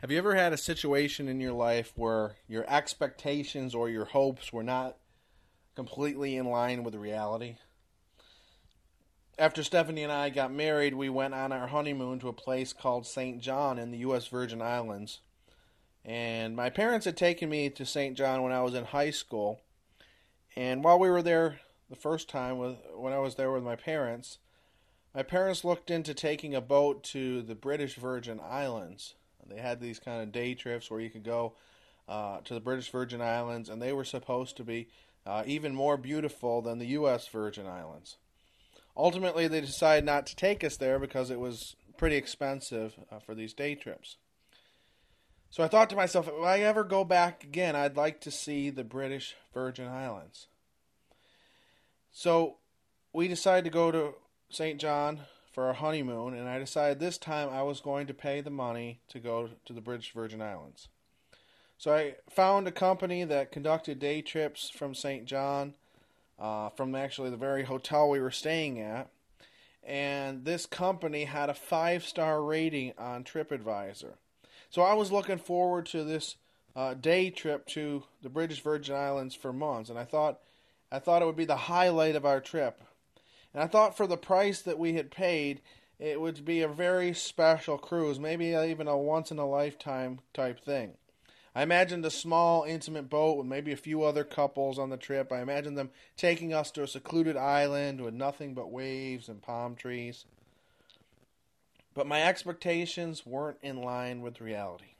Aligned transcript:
Have 0.00 0.12
you 0.12 0.18
ever 0.18 0.36
had 0.36 0.52
a 0.52 0.56
situation 0.56 1.26
in 1.26 1.40
your 1.40 1.52
life 1.52 1.92
where 1.96 2.36
your 2.46 2.64
expectations 2.68 3.74
or 3.74 3.90
your 3.90 4.04
hopes 4.04 4.52
were 4.52 4.62
not 4.62 4.96
completely 5.74 6.36
in 6.36 6.46
line 6.46 6.84
with 6.84 6.94
reality? 6.94 7.56
After 9.40 9.64
Stephanie 9.64 10.04
and 10.04 10.12
I 10.12 10.30
got 10.30 10.52
married, 10.52 10.94
we 10.94 11.08
went 11.08 11.34
on 11.34 11.50
our 11.50 11.66
honeymoon 11.66 12.20
to 12.20 12.28
a 12.28 12.32
place 12.32 12.72
called 12.72 13.08
St. 13.08 13.40
John 13.40 13.76
in 13.76 13.90
the 13.90 13.98
U.S. 13.98 14.28
Virgin 14.28 14.62
Islands. 14.62 15.18
And 16.04 16.54
my 16.54 16.70
parents 16.70 17.04
had 17.04 17.16
taken 17.16 17.48
me 17.48 17.68
to 17.68 17.84
St. 17.84 18.16
John 18.16 18.42
when 18.42 18.52
I 18.52 18.62
was 18.62 18.74
in 18.74 18.84
high 18.84 19.10
school. 19.10 19.62
And 20.54 20.84
while 20.84 21.00
we 21.00 21.10
were 21.10 21.22
there 21.22 21.58
the 21.90 21.96
first 21.96 22.28
time, 22.28 22.58
with, 22.58 22.76
when 22.94 23.12
I 23.12 23.18
was 23.18 23.34
there 23.34 23.50
with 23.50 23.64
my 23.64 23.74
parents, 23.74 24.38
my 25.12 25.24
parents 25.24 25.64
looked 25.64 25.90
into 25.90 26.14
taking 26.14 26.54
a 26.54 26.60
boat 26.60 27.02
to 27.04 27.42
the 27.42 27.56
British 27.56 27.96
Virgin 27.96 28.38
Islands. 28.40 29.16
They 29.48 29.60
had 29.60 29.80
these 29.80 29.98
kind 29.98 30.22
of 30.22 30.32
day 30.32 30.54
trips 30.54 30.90
where 30.90 31.00
you 31.00 31.10
could 31.10 31.24
go 31.24 31.54
uh, 32.08 32.40
to 32.44 32.54
the 32.54 32.60
British 32.60 32.90
Virgin 32.90 33.20
Islands, 33.20 33.68
and 33.68 33.80
they 33.80 33.92
were 33.92 34.04
supposed 34.04 34.56
to 34.56 34.64
be 34.64 34.88
uh, 35.26 35.42
even 35.46 35.74
more 35.74 35.96
beautiful 35.96 36.62
than 36.62 36.78
the 36.78 36.86
U.S. 36.86 37.28
Virgin 37.28 37.66
Islands. 37.66 38.16
Ultimately, 38.96 39.46
they 39.46 39.60
decided 39.60 40.04
not 40.04 40.26
to 40.26 40.36
take 40.36 40.64
us 40.64 40.76
there 40.76 40.98
because 40.98 41.30
it 41.30 41.38
was 41.38 41.76
pretty 41.96 42.16
expensive 42.16 42.94
uh, 43.10 43.18
for 43.18 43.34
these 43.34 43.52
day 43.52 43.74
trips. 43.74 44.16
So 45.50 45.62
I 45.62 45.68
thought 45.68 45.90
to 45.90 45.96
myself, 45.96 46.28
if 46.28 46.42
I 46.42 46.60
ever 46.60 46.84
go 46.84 47.04
back 47.04 47.42
again, 47.42 47.74
I'd 47.74 47.96
like 47.96 48.20
to 48.22 48.30
see 48.30 48.70
the 48.70 48.84
British 48.84 49.34
Virgin 49.54 49.88
Islands. 49.88 50.46
So 52.12 52.56
we 53.12 53.28
decided 53.28 53.64
to 53.64 53.70
go 53.70 53.90
to 53.90 54.14
St. 54.50 54.80
John 54.80 55.20
for 55.58 55.64
our 55.64 55.74
honeymoon, 55.74 56.34
and 56.34 56.48
I 56.48 56.60
decided 56.60 57.00
this 57.00 57.18
time 57.18 57.48
I 57.48 57.64
was 57.64 57.80
going 57.80 58.06
to 58.06 58.14
pay 58.14 58.40
the 58.40 58.48
money 58.48 59.00
to 59.08 59.18
go 59.18 59.50
to 59.64 59.72
the 59.72 59.80
British 59.80 60.12
Virgin 60.12 60.40
Islands. 60.40 60.86
So 61.78 61.92
I 61.92 62.14
found 62.30 62.68
a 62.68 62.70
company 62.70 63.24
that 63.24 63.50
conducted 63.50 63.98
day 63.98 64.22
trips 64.22 64.70
from 64.70 64.94
St. 64.94 65.24
John, 65.24 65.74
uh, 66.38 66.68
from 66.68 66.94
actually 66.94 67.30
the 67.30 67.36
very 67.36 67.64
hotel 67.64 68.08
we 68.08 68.20
were 68.20 68.30
staying 68.30 68.80
at. 68.80 69.10
And 69.82 70.44
this 70.44 70.64
company 70.64 71.24
had 71.24 71.50
a 71.50 71.54
five 71.54 72.04
star 72.04 72.40
rating 72.40 72.92
on 72.96 73.24
TripAdvisor. 73.24 74.12
So 74.70 74.82
I 74.82 74.94
was 74.94 75.10
looking 75.10 75.38
forward 75.38 75.86
to 75.86 76.04
this 76.04 76.36
uh, 76.76 76.94
day 76.94 77.30
trip 77.30 77.66
to 77.70 78.04
the 78.22 78.28
British 78.28 78.62
Virgin 78.62 78.94
Islands 78.94 79.34
for 79.34 79.52
months, 79.52 79.90
and 79.90 79.98
I 79.98 80.04
thought 80.04 80.38
I 80.92 81.00
thought 81.00 81.20
it 81.20 81.24
would 81.24 81.34
be 81.34 81.46
the 81.46 81.56
highlight 81.56 82.14
of 82.14 82.24
our 82.24 82.40
trip. 82.40 82.80
And 83.54 83.62
I 83.62 83.66
thought 83.66 83.96
for 83.96 84.06
the 84.06 84.16
price 84.16 84.62
that 84.62 84.78
we 84.78 84.94
had 84.94 85.10
paid, 85.10 85.60
it 85.98 86.20
would 86.20 86.44
be 86.44 86.60
a 86.60 86.68
very 86.68 87.12
special 87.12 87.78
cruise, 87.78 88.20
maybe 88.20 88.50
even 88.50 88.86
a 88.86 88.96
once 88.96 89.30
in 89.30 89.38
a 89.38 89.48
lifetime 89.48 90.20
type 90.32 90.60
thing. 90.60 90.94
I 91.54 91.62
imagined 91.62 92.04
a 92.04 92.10
small, 92.10 92.62
intimate 92.62 93.08
boat 93.08 93.36
with 93.36 93.46
maybe 93.46 93.72
a 93.72 93.76
few 93.76 94.04
other 94.04 94.22
couples 94.22 94.78
on 94.78 94.90
the 94.90 94.96
trip. 94.96 95.32
I 95.32 95.40
imagined 95.40 95.76
them 95.76 95.90
taking 96.16 96.52
us 96.52 96.70
to 96.72 96.84
a 96.84 96.86
secluded 96.86 97.36
island 97.36 98.00
with 98.00 98.14
nothing 98.14 98.54
but 98.54 98.70
waves 98.70 99.28
and 99.28 99.42
palm 99.42 99.74
trees. 99.74 100.24
But 101.94 102.06
my 102.06 102.22
expectations 102.22 103.26
weren't 103.26 103.58
in 103.60 103.82
line 103.82 104.20
with 104.20 104.40
reality. 104.40 104.94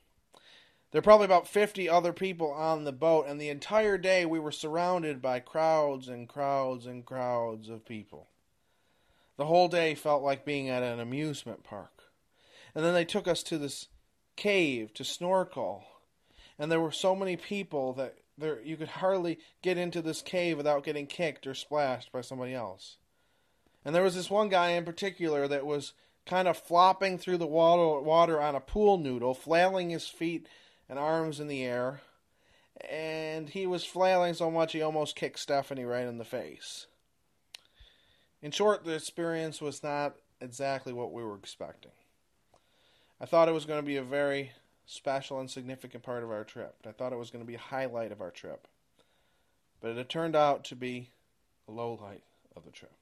There 0.91 1.01
were 1.01 1.05
probably 1.05 1.27
about 1.27 1.47
50 1.47 1.89
other 1.89 2.13
people 2.13 2.51
on 2.51 2.83
the 2.83 2.93
boat, 2.93 3.27
and 3.29 3.41
the 3.41 3.51
entire 3.51 3.99
day 3.99 4.25
we 4.27 4.41
were 4.41 4.51
surrounded 4.51 5.23
by 5.23 5.39
crowds 5.39 6.09
and 6.09 6.29
crowds 6.29 6.87
and 6.87 7.05
crowds 7.05 7.69
of 7.69 7.85
people. 7.85 8.27
The 9.39 9.47
whole 9.47 9.69
day 9.69 9.95
felt 9.95 10.23
like 10.23 10.45
being 10.45 10.69
at 10.69 10.83
an 10.83 11.01
amusement 11.01 11.65
park. 11.65 12.03
And 12.75 12.85
then 12.85 12.93
they 12.93 13.05
took 13.05 13.27
us 13.27 13.43
to 13.45 13.57
this 13.57 13.87
cave 14.37 14.93
to 14.95 15.05
snorkel. 15.05 15.85
And 16.59 16.71
there 16.71 16.81
were 16.81 16.93
so 16.93 17.17
many 17.17 17.37
people 17.37 17.95
that 17.95 18.17
there 18.37 18.61
you 18.61 18.77
could 18.77 18.89
hardly 18.89 19.39
get 19.63 19.79
into 19.79 20.03
this 20.03 20.23
cave 20.23 20.57
without 20.57 20.85
getting 20.85 21.07
kicked 21.07 21.47
or 21.47 21.55
splashed 21.55 22.13
by 22.13 22.21
somebody 22.21 22.53
else. 22.53 22.99
And 23.85 23.95
there 23.95 24.03
was 24.03 24.17
this 24.17 24.29
one 24.29 24.49
guy 24.49 24.71
in 24.71 24.85
particular 24.85 25.47
that 25.49 25.65
was 25.65 25.93
kind 26.27 26.49
of 26.49 26.59
flopping 26.59 27.17
through 27.17 27.39
the 27.39 27.47
water, 27.47 28.01
water 28.01 28.41
on 28.41 28.55
a 28.55 28.61
pool 28.61 28.99
noodle, 28.99 29.35
flailing 29.35 29.91
his 29.91 30.09
feet 30.09 30.49
and 30.89 30.99
arms 30.99 31.39
in 31.39 31.47
the 31.47 31.65
air. 31.65 32.01
And 32.91 33.49
he 33.49 33.67
was 33.67 33.85
flailing 33.85 34.35
so 34.35 34.51
much 34.51 34.73
he 34.73 34.83
almost 34.83 35.17
kicked 35.17 35.39
Stephanie 35.39 35.85
right 35.85 36.07
in 36.07 36.19
the 36.19 36.25
face. 36.25 36.87
In 38.43 38.51
short, 38.51 38.85
the 38.85 38.95
experience 38.95 39.61
was 39.61 39.83
not 39.83 40.17
exactly 40.41 40.93
what 40.93 41.13
we 41.13 41.23
were 41.25 41.37
expecting. 41.37 41.93
I 43.21 43.27
thought 43.27 43.49
it 43.49 43.55
was 43.55 43.65
going 43.65 43.81
to 43.81 43.87
be 43.87 43.97
a 43.97 44.03
very 44.03 44.53
special 44.87 45.41
and 45.41 45.51
significant 45.51 46.05
part 46.05 46.23
of 46.23 46.31
our 46.31 46.45
trip. 46.45 46.77
I 46.87 46.93
thought 46.93 47.13
it 47.13 47.19
was 47.19 47.31
going 47.31 47.45
to 47.45 47.49
be 47.49 47.57
a 47.57 47.59
highlight 47.59 48.13
of 48.13 48.21
our 48.21 48.31
trip. 48.31 48.69
But 49.81 49.97
it 49.97 50.09
turned 50.09 50.37
out 50.37 50.65
to 50.65 50.77
be 50.77 51.11
a 51.69 51.73
low 51.73 51.99
light 52.01 52.23
of 52.57 52.65
the 52.65 52.71
trip. 52.71 52.93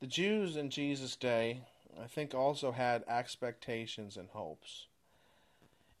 The 0.00 0.06
Jews 0.06 0.56
in 0.56 0.70
Jesus' 0.70 1.16
day, 1.16 1.62
I 2.00 2.06
think, 2.06 2.34
also 2.34 2.72
had 2.72 3.04
expectations 3.08 4.16
and 4.16 4.28
hopes. 4.28 4.86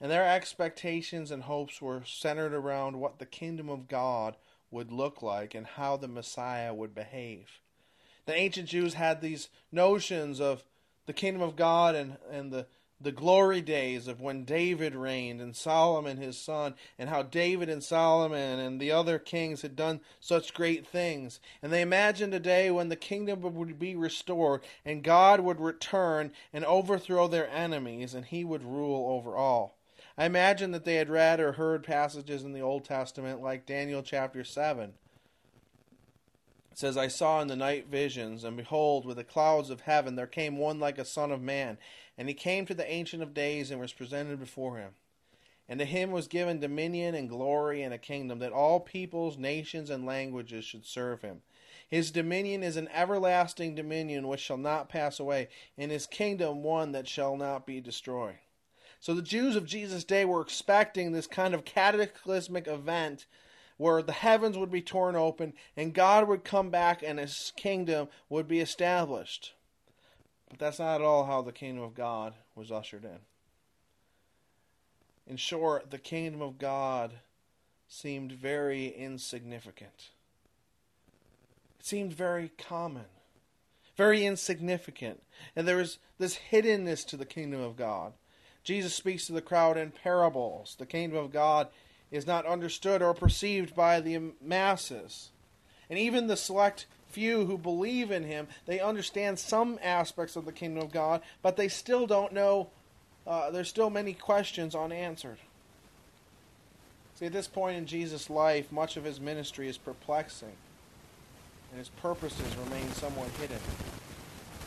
And 0.00 0.10
their 0.10 0.28
expectations 0.28 1.30
and 1.30 1.44
hopes 1.44 1.82
were 1.82 2.02
centered 2.04 2.52
around 2.52 3.00
what 3.00 3.18
the 3.18 3.26
kingdom 3.26 3.68
of 3.68 3.88
God 3.88 4.36
would 4.70 4.92
look 4.92 5.22
like 5.22 5.54
and 5.54 5.66
how 5.66 5.96
the 5.96 6.08
Messiah 6.08 6.74
would 6.74 6.94
behave. 6.94 7.60
The 8.26 8.34
ancient 8.34 8.68
Jews 8.68 8.94
had 8.94 9.20
these 9.20 9.48
notions 9.72 10.40
of 10.40 10.62
the 11.06 11.14
kingdom 11.14 11.40
of 11.40 11.56
God 11.56 11.94
and, 11.94 12.18
and 12.30 12.52
the, 12.52 12.66
the 13.00 13.12
glory 13.12 13.62
days 13.62 14.06
of 14.06 14.20
when 14.20 14.44
David 14.44 14.94
reigned 14.94 15.40
and 15.40 15.56
Solomon 15.56 16.18
his 16.18 16.36
son, 16.36 16.74
and 16.98 17.08
how 17.08 17.22
David 17.22 17.70
and 17.70 17.82
Solomon 17.82 18.58
and 18.58 18.78
the 18.78 18.92
other 18.92 19.18
kings 19.18 19.62
had 19.62 19.74
done 19.74 20.00
such 20.20 20.52
great 20.52 20.86
things. 20.86 21.40
And 21.62 21.72
they 21.72 21.80
imagined 21.80 22.34
a 22.34 22.40
day 22.40 22.70
when 22.70 22.90
the 22.90 22.96
kingdom 22.96 23.40
would 23.40 23.78
be 23.78 23.96
restored 23.96 24.60
and 24.84 25.02
God 25.02 25.40
would 25.40 25.60
return 25.60 26.32
and 26.52 26.66
overthrow 26.66 27.28
their 27.28 27.48
enemies 27.48 28.12
and 28.12 28.26
he 28.26 28.44
would 28.44 28.62
rule 28.62 29.10
over 29.10 29.34
all. 29.36 29.77
I 30.18 30.26
imagine 30.26 30.72
that 30.72 30.84
they 30.84 30.96
had 30.96 31.08
read 31.08 31.38
or 31.38 31.52
heard 31.52 31.84
passages 31.84 32.42
in 32.42 32.52
the 32.52 32.60
Old 32.60 32.84
Testament 32.84 33.40
like 33.40 33.66
Daniel 33.66 34.02
chapter 34.02 34.42
7. 34.42 34.94
It 36.72 36.78
says, 36.78 36.96
I 36.96 37.06
saw 37.06 37.40
in 37.40 37.46
the 37.46 37.54
night 37.54 37.86
visions, 37.86 38.42
and 38.42 38.56
behold, 38.56 39.06
with 39.06 39.16
the 39.16 39.22
clouds 39.22 39.70
of 39.70 39.82
heaven 39.82 40.16
there 40.16 40.26
came 40.26 40.58
one 40.58 40.80
like 40.80 40.98
a 40.98 41.04
son 41.04 41.30
of 41.30 41.40
man. 41.40 41.78
And 42.18 42.26
he 42.26 42.34
came 42.34 42.66
to 42.66 42.74
the 42.74 42.90
Ancient 42.90 43.22
of 43.22 43.32
Days 43.32 43.70
and 43.70 43.80
was 43.80 43.92
presented 43.92 44.40
before 44.40 44.76
him. 44.76 44.90
And 45.68 45.78
to 45.78 45.84
him 45.84 46.10
was 46.10 46.26
given 46.26 46.58
dominion 46.58 47.14
and 47.14 47.28
glory 47.28 47.82
and 47.82 47.94
a 47.94 47.98
kingdom, 47.98 48.40
that 48.40 48.50
all 48.50 48.80
peoples, 48.80 49.38
nations, 49.38 49.88
and 49.88 50.04
languages 50.04 50.64
should 50.64 50.84
serve 50.84 51.22
him. 51.22 51.42
His 51.88 52.10
dominion 52.10 52.64
is 52.64 52.76
an 52.76 52.88
everlasting 52.92 53.76
dominion 53.76 54.26
which 54.26 54.40
shall 54.40 54.56
not 54.56 54.88
pass 54.88 55.20
away, 55.20 55.48
and 55.76 55.92
his 55.92 56.06
kingdom 56.06 56.64
one 56.64 56.90
that 56.90 57.06
shall 57.06 57.36
not 57.36 57.66
be 57.66 57.80
destroyed. 57.80 58.38
So 59.00 59.14
the 59.14 59.22
Jews 59.22 59.56
of 59.56 59.64
Jesus' 59.64 60.04
day 60.04 60.24
were 60.24 60.40
expecting 60.40 61.12
this 61.12 61.26
kind 61.26 61.54
of 61.54 61.64
cataclysmic 61.64 62.66
event 62.66 63.26
where 63.76 64.02
the 64.02 64.12
heavens 64.12 64.58
would 64.58 64.72
be 64.72 64.82
torn 64.82 65.14
open 65.16 65.52
and 65.76 65.94
God 65.94 66.28
would 66.28 66.44
come 66.44 66.70
back 66.70 67.02
and 67.02 67.18
his 67.18 67.52
kingdom 67.56 68.08
would 68.28 68.48
be 68.48 68.60
established. 68.60 69.54
But 70.50 70.58
that's 70.58 70.78
not 70.78 70.96
at 70.96 71.06
all 71.06 71.26
how 71.26 71.42
the 71.42 71.52
kingdom 71.52 71.84
of 71.84 71.94
God 71.94 72.34
was 72.54 72.72
ushered 72.72 73.04
in. 73.04 73.18
In 75.26 75.36
short, 75.36 75.90
the 75.90 75.98
kingdom 75.98 76.40
of 76.40 76.58
God 76.58 77.12
seemed 77.86 78.32
very 78.32 78.88
insignificant. 78.88 80.10
It 81.78 81.86
seemed 81.86 82.14
very 82.14 82.50
common, 82.58 83.04
very 83.96 84.24
insignificant. 84.24 85.22
And 85.54 85.68
there 85.68 85.76
was 85.76 85.98
this 86.18 86.38
hiddenness 86.50 87.06
to 87.06 87.16
the 87.16 87.26
kingdom 87.26 87.60
of 87.60 87.76
God. 87.76 88.14
Jesus 88.68 88.92
speaks 88.92 89.26
to 89.26 89.32
the 89.32 89.40
crowd 89.40 89.78
in 89.78 89.90
parables. 89.90 90.76
The 90.78 90.84
kingdom 90.84 91.16
of 91.16 91.32
God 91.32 91.68
is 92.10 92.26
not 92.26 92.44
understood 92.44 93.00
or 93.00 93.14
perceived 93.14 93.74
by 93.74 93.98
the 94.00 94.20
masses. 94.42 95.30
And 95.88 95.98
even 95.98 96.26
the 96.26 96.36
select 96.36 96.84
few 97.08 97.46
who 97.46 97.56
believe 97.56 98.10
in 98.10 98.24
him, 98.24 98.46
they 98.66 98.78
understand 98.78 99.38
some 99.38 99.78
aspects 99.82 100.36
of 100.36 100.44
the 100.44 100.52
kingdom 100.52 100.82
of 100.82 100.92
God, 100.92 101.22
but 101.40 101.56
they 101.56 101.68
still 101.68 102.06
don't 102.06 102.34
know. 102.34 102.68
Uh, 103.26 103.50
there's 103.50 103.70
still 103.70 103.88
many 103.88 104.12
questions 104.12 104.74
unanswered. 104.74 105.38
See, 107.14 107.24
at 107.24 107.32
this 107.32 107.48
point 107.48 107.78
in 107.78 107.86
Jesus' 107.86 108.28
life, 108.28 108.70
much 108.70 108.98
of 108.98 109.04
his 109.04 109.18
ministry 109.18 109.66
is 109.66 109.78
perplexing, 109.78 110.52
and 111.70 111.78
his 111.78 111.88
purposes 111.88 112.54
remain 112.66 112.92
somewhat 112.92 113.30
hidden. 113.40 113.60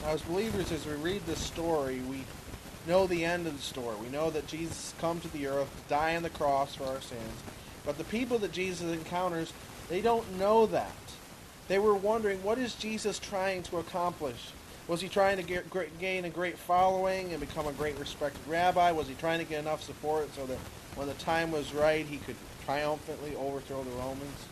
Now, 0.01 0.09
as 0.09 0.23
believers, 0.23 0.71
as 0.71 0.87
we 0.87 0.93
read 0.93 1.23
this 1.27 1.37
story, 1.37 2.01
we 2.09 2.23
know 2.87 3.07
the 3.07 3.25
end 3.25 3.47
of 3.47 3.55
the 3.55 3.61
story. 3.61 3.95
We 4.01 4.09
know 4.09 4.29
that 4.29 4.47
Jesus 4.47 4.93
come 4.99 5.19
to 5.21 5.27
the 5.27 5.47
earth 5.47 5.69
to 5.75 5.89
die 5.89 6.15
on 6.15 6.23
the 6.23 6.29
cross 6.29 6.75
for 6.75 6.85
our 6.85 7.01
sins. 7.01 7.43
But 7.85 7.97
the 7.97 8.03
people 8.03 8.37
that 8.39 8.51
Jesus 8.51 8.91
encounters, 8.91 9.53
they 9.89 10.01
don't 10.01 10.37
know 10.37 10.65
that. 10.67 10.91
They 11.67 11.79
were 11.79 11.95
wondering, 11.95 12.43
what 12.43 12.57
is 12.57 12.75
Jesus 12.75 13.17
trying 13.17 13.63
to 13.63 13.77
accomplish? 13.77 14.51
Was 14.87 15.01
he 15.01 15.07
trying 15.07 15.37
to 15.37 15.43
get, 15.43 15.65
gain 15.99 16.25
a 16.25 16.29
great 16.29 16.57
following 16.57 17.31
and 17.31 17.39
become 17.39 17.67
a 17.67 17.71
great 17.71 17.97
respected 17.97 18.41
rabbi? 18.47 18.91
Was 18.91 19.07
he 19.07 19.13
trying 19.13 19.39
to 19.39 19.45
get 19.45 19.59
enough 19.59 19.81
support 19.81 20.33
so 20.35 20.45
that 20.47 20.57
when 20.95 21.07
the 21.07 21.13
time 21.15 21.51
was 21.51 21.73
right, 21.73 22.05
he 22.05 22.17
could 22.17 22.35
triumphantly 22.65 23.35
overthrow 23.35 23.83
the 23.83 23.91
Romans? 23.91 24.45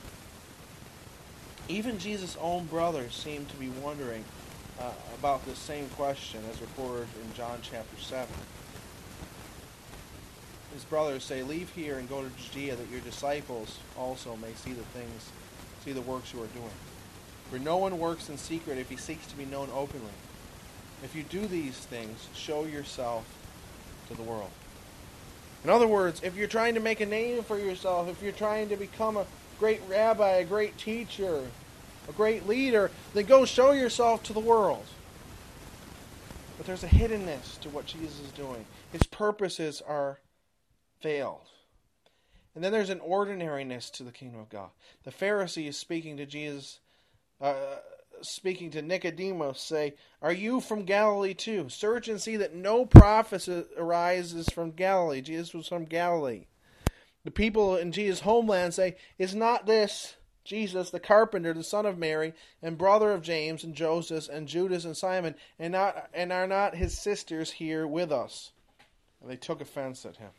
Even 1.67 1.99
Jesus' 1.99 2.37
own 2.41 2.65
brothers 2.65 3.13
seemed 3.13 3.49
to 3.49 3.57
be 3.57 3.69
wondering 3.69 4.23
uh, 4.79 4.91
about 5.19 5.45
this 5.45 5.57
same 5.57 5.87
question 5.89 6.41
as 6.51 6.61
reported 6.61 7.07
in 7.23 7.33
John 7.33 7.59
chapter 7.61 8.01
7. 8.01 8.27
His 10.73 10.83
brothers 10.85 11.23
say, 11.23 11.43
Leave 11.43 11.69
here 11.71 11.97
and 11.97 12.07
go 12.07 12.23
to 12.23 12.29
Judea 12.37 12.75
that 12.75 12.89
your 12.89 13.01
disciples 13.01 13.79
also 13.97 14.35
may 14.37 14.53
see 14.53 14.73
the 14.73 14.83
things, 14.83 15.29
see 15.83 15.91
the 15.91 16.01
works 16.01 16.33
you 16.33 16.41
are 16.41 16.47
doing. 16.47 16.69
For 17.49 17.59
no 17.59 17.77
one 17.77 17.97
works 17.97 18.29
in 18.29 18.37
secret 18.37 18.77
if 18.77 18.89
he 18.89 18.95
seeks 18.95 19.25
to 19.27 19.35
be 19.35 19.45
known 19.45 19.69
openly. 19.73 20.11
If 21.03 21.15
you 21.15 21.23
do 21.23 21.47
these 21.47 21.77
things, 21.77 22.27
show 22.35 22.65
yourself 22.65 23.25
to 24.09 24.15
the 24.15 24.21
world. 24.21 24.51
In 25.63 25.69
other 25.69 25.87
words, 25.87 26.21
if 26.23 26.35
you're 26.35 26.47
trying 26.47 26.75
to 26.75 26.79
make 26.79 27.01
a 27.01 27.05
name 27.05 27.43
for 27.43 27.57
yourself, 27.57 28.07
if 28.07 28.21
you're 28.21 28.31
trying 28.31 28.69
to 28.69 28.77
become 28.77 29.17
a 29.17 29.25
great 29.59 29.81
rabbi, 29.89 30.35
a 30.35 30.45
great 30.45 30.77
teacher, 30.77 31.43
a 32.09 32.13
great 32.13 32.47
leader, 32.47 32.91
then 33.13 33.25
go 33.25 33.45
show 33.45 33.71
yourself 33.71 34.23
to 34.23 34.33
the 34.33 34.39
world. 34.39 34.85
But 36.57 36.65
there's 36.65 36.83
a 36.83 36.87
hiddenness 36.87 37.59
to 37.61 37.69
what 37.69 37.85
Jesus 37.85 38.19
is 38.19 38.31
doing. 38.31 38.65
His 38.91 39.03
purposes 39.03 39.81
are 39.87 40.19
veiled. 41.01 41.47
And 42.55 42.63
then 42.63 42.71
there's 42.71 42.89
an 42.89 42.99
ordinariness 42.99 43.89
to 43.91 44.03
the 44.03 44.11
kingdom 44.11 44.41
of 44.41 44.49
God. 44.49 44.69
The 45.03 45.11
Pharisee 45.11 45.67
is 45.67 45.77
speaking 45.77 46.17
to 46.17 46.25
Jesus, 46.25 46.79
uh, 47.39 47.53
speaking 48.21 48.71
to 48.71 48.81
Nicodemus, 48.81 49.61
say, 49.61 49.93
Are 50.21 50.33
you 50.33 50.59
from 50.59 50.83
Galilee 50.83 51.35
too? 51.35 51.69
Search 51.69 52.09
and 52.09 52.19
see 52.19 52.35
that 52.37 52.55
no 52.55 52.85
prophet 52.85 53.47
arises 53.77 54.49
from 54.49 54.71
Galilee. 54.71 55.21
Jesus 55.21 55.53
was 55.53 55.67
from 55.67 55.85
Galilee. 55.85 56.47
The 57.23 57.31
people 57.31 57.77
in 57.77 57.91
Jesus' 57.91 58.21
homeland 58.21 58.73
say, 58.73 58.97
Is 59.17 59.35
not 59.35 59.65
this 59.65 60.15
Jesus, 60.49 60.89
the 60.89 60.99
carpenter, 60.99 61.53
the 61.53 61.63
son 61.63 61.85
of 61.85 61.99
Mary, 61.99 62.33
and 62.63 62.75
brother 62.75 63.11
of 63.11 63.21
James 63.21 63.63
and 63.63 63.75
Joseph 63.75 64.27
and 64.29 64.47
Judas 64.47 64.83
and 64.83 64.97
Simon, 64.97 65.35
and 65.59 65.73
not 65.73 66.09
and 66.11 66.33
are 66.33 66.47
not 66.47 66.73
his 66.73 66.97
sisters 66.97 67.51
here 67.51 67.85
with 67.85 68.11
us? 68.11 68.51
And 69.21 69.29
they 69.29 69.35
took 69.35 69.61
offense 69.61 70.07
at 70.07 70.17
him. 70.17 70.31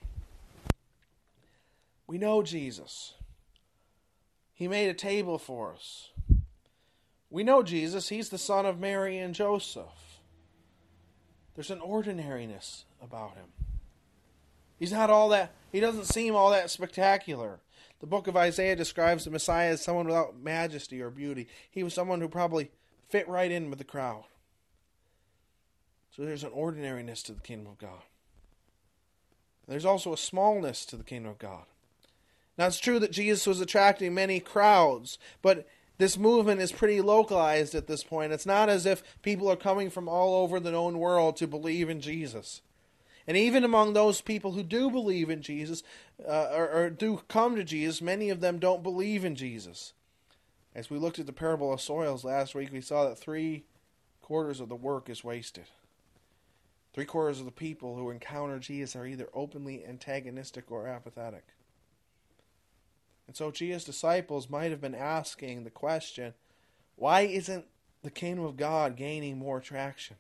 We 2.09 2.19
know 2.19 2.43
Jesus. 2.43 3.15
He 4.53 4.67
made 4.67 4.89
a 4.89 4.95
table 4.95 5.39
for 5.39 5.73
us. 5.73 6.11
We 7.31 7.45
know 7.45 7.63
Jesus. 7.63 8.09
He's 8.09 8.31
the 8.31 8.37
son 8.37 8.67
of 8.67 8.81
Mary 8.81 9.17
and 9.17 9.33
Joseph. 9.33 10.19
There's 11.55 11.71
an 11.71 11.81
ordinariness 11.81 12.85
about 13.01 13.37
him. 13.37 13.60
He's 14.81 14.93
not 14.93 15.11
all 15.11 15.29
that, 15.29 15.53
he 15.71 15.79
doesn't 15.79 16.07
seem 16.07 16.35
all 16.35 16.51
that 16.51 16.71
spectacular. 16.71 17.61
The 18.01 18.07
book 18.07 18.27
of 18.27 18.37
Isaiah 18.37 18.75
describes 18.75 19.25
the 19.25 19.31
Messiah 19.31 19.73
as 19.73 19.83
someone 19.83 20.07
without 20.07 20.41
majesty 20.41 21.03
or 21.03 21.11
beauty. 21.11 21.47
He 21.71 21.85
was 21.85 21.93
someone 21.93 22.23
who 22.23 22.29
probably 22.29 22.71
fit 23.11 23.29
right 23.29 23.51
in 23.51 23.69
with 23.69 23.79
the 23.79 23.85
crowd. 23.85 24.25
So 26.17 26.25
there's 26.25 26.45
an 26.45 26.53
ordinariness 26.53 27.23
to 27.25 27.33
the 27.33 27.43
kingdom 27.43 27.71
of 27.71 27.79
God. 27.79 28.01
There's 29.69 29.85
also 29.85 30.15
a 30.15 30.19
smallness 30.19 30.87
to 30.87 30.97
the 30.97 31.05
kingdom 31.05 31.31
of 31.31 31.39
God. 31.39 31.65
Now, 32.57 32.67
it's 32.67 32.81
true 32.81 32.99
that 33.01 33.13
Jesus 33.13 33.47
was 33.47 33.61
attracting 33.61 34.15
many 34.15 34.41
crowds, 34.41 35.19
but 35.43 35.69
this 35.99 36.19
movement 36.19 36.63
is 36.63 36.73
pretty 36.73 37.03
localized 37.03 37.75
at 37.75 37.87
this 37.87 38.03
point. 38.03 38.33
It's 38.33 38.47
not 38.47 38.71
as 38.71 38.87
if 38.87 39.03
people 39.23 39.51
are 39.51 39.57
coming 39.57 39.91
from 39.91 40.09
all 40.09 40.43
over 40.43 40.59
the 40.59 40.73
known 40.73 40.99
world 40.99 41.37
to 41.37 41.47
believe 41.47 41.91
in 41.91 42.01
Jesus. 42.01 42.63
And 43.31 43.37
even 43.37 43.63
among 43.63 43.93
those 43.93 44.21
people 44.21 44.51
who 44.51 44.65
do 44.65 44.91
believe 44.91 45.31
in 45.31 45.41
Jesus 45.41 45.85
uh, 46.29 46.49
or, 46.53 46.69
or 46.69 46.91
do 46.91 47.23
come 47.29 47.55
to 47.55 47.63
Jesus, 47.63 48.03
many 48.03 48.29
of 48.29 48.41
them 48.41 48.59
don't 48.59 48.83
believe 48.83 49.25
in 49.25 49.37
Jesus. 49.37 49.93
As 50.75 50.91
we 50.91 50.99
looked 50.99 51.21
at 51.21 51.27
the 51.27 51.33
parable 51.33 51.73
of 51.73 51.81
soils 51.81 52.25
last 52.25 52.57
week, 52.57 52.73
we 52.73 52.81
saw 52.81 53.09
that 53.09 53.21
three 53.21 53.67
quarters 54.21 54.59
of 54.59 54.69
the 54.69 54.75
work 54.75 55.09
is 55.09 55.23
wasted. 55.23 55.67
Three 56.93 57.05
quarters 57.05 57.39
of 57.39 57.45
the 57.45 57.53
people 57.53 57.95
who 57.95 58.11
encounter 58.11 58.59
Jesus 58.59 58.97
are 58.97 59.07
either 59.07 59.29
openly 59.33 59.85
antagonistic 59.87 60.69
or 60.69 60.89
apathetic. 60.89 61.45
And 63.29 63.37
so 63.37 63.53
Jesus' 63.53 63.85
disciples 63.85 64.51
might 64.51 64.73
have 64.73 64.81
been 64.81 64.97
asking 64.97 65.63
the 65.63 65.71
question 65.71 66.35
why 66.97 67.21
isn't 67.21 67.67
the 68.03 68.11
kingdom 68.11 68.45
of 68.45 68.57
God 68.57 68.97
gaining 68.97 69.39
more 69.39 69.61
traction? 69.61 70.17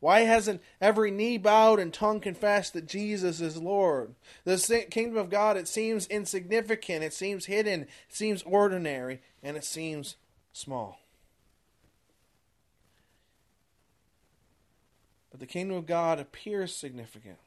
Why 0.00 0.20
hasn't 0.20 0.62
every 0.80 1.10
knee 1.10 1.38
bowed 1.38 1.80
and 1.80 1.92
tongue 1.92 2.20
confessed 2.20 2.72
that 2.74 2.86
Jesus 2.86 3.40
is 3.40 3.56
Lord? 3.56 4.14
The 4.44 4.86
kingdom 4.90 5.16
of 5.16 5.30
God, 5.30 5.56
it 5.56 5.66
seems 5.68 6.06
insignificant, 6.06 7.02
it 7.02 7.12
seems 7.12 7.46
hidden, 7.46 7.82
it 7.82 7.88
seems 8.08 8.42
ordinary, 8.44 9.20
and 9.42 9.56
it 9.56 9.64
seems 9.64 10.16
small. 10.52 11.00
But 15.30 15.40
the 15.40 15.46
kingdom 15.46 15.76
of 15.76 15.86
God 15.86 16.18
appears 16.18 16.74
significant, 16.74 17.38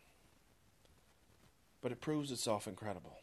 but 1.82 1.92
it 1.92 2.02
proves 2.02 2.32
itself 2.32 2.68
incredible. 2.68 3.20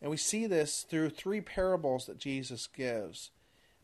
And 0.00 0.10
we 0.10 0.16
see 0.16 0.46
this 0.46 0.82
through 0.82 1.10
three 1.10 1.40
parables 1.40 2.06
that 2.06 2.18
Jesus 2.18 2.66
gives 2.66 3.30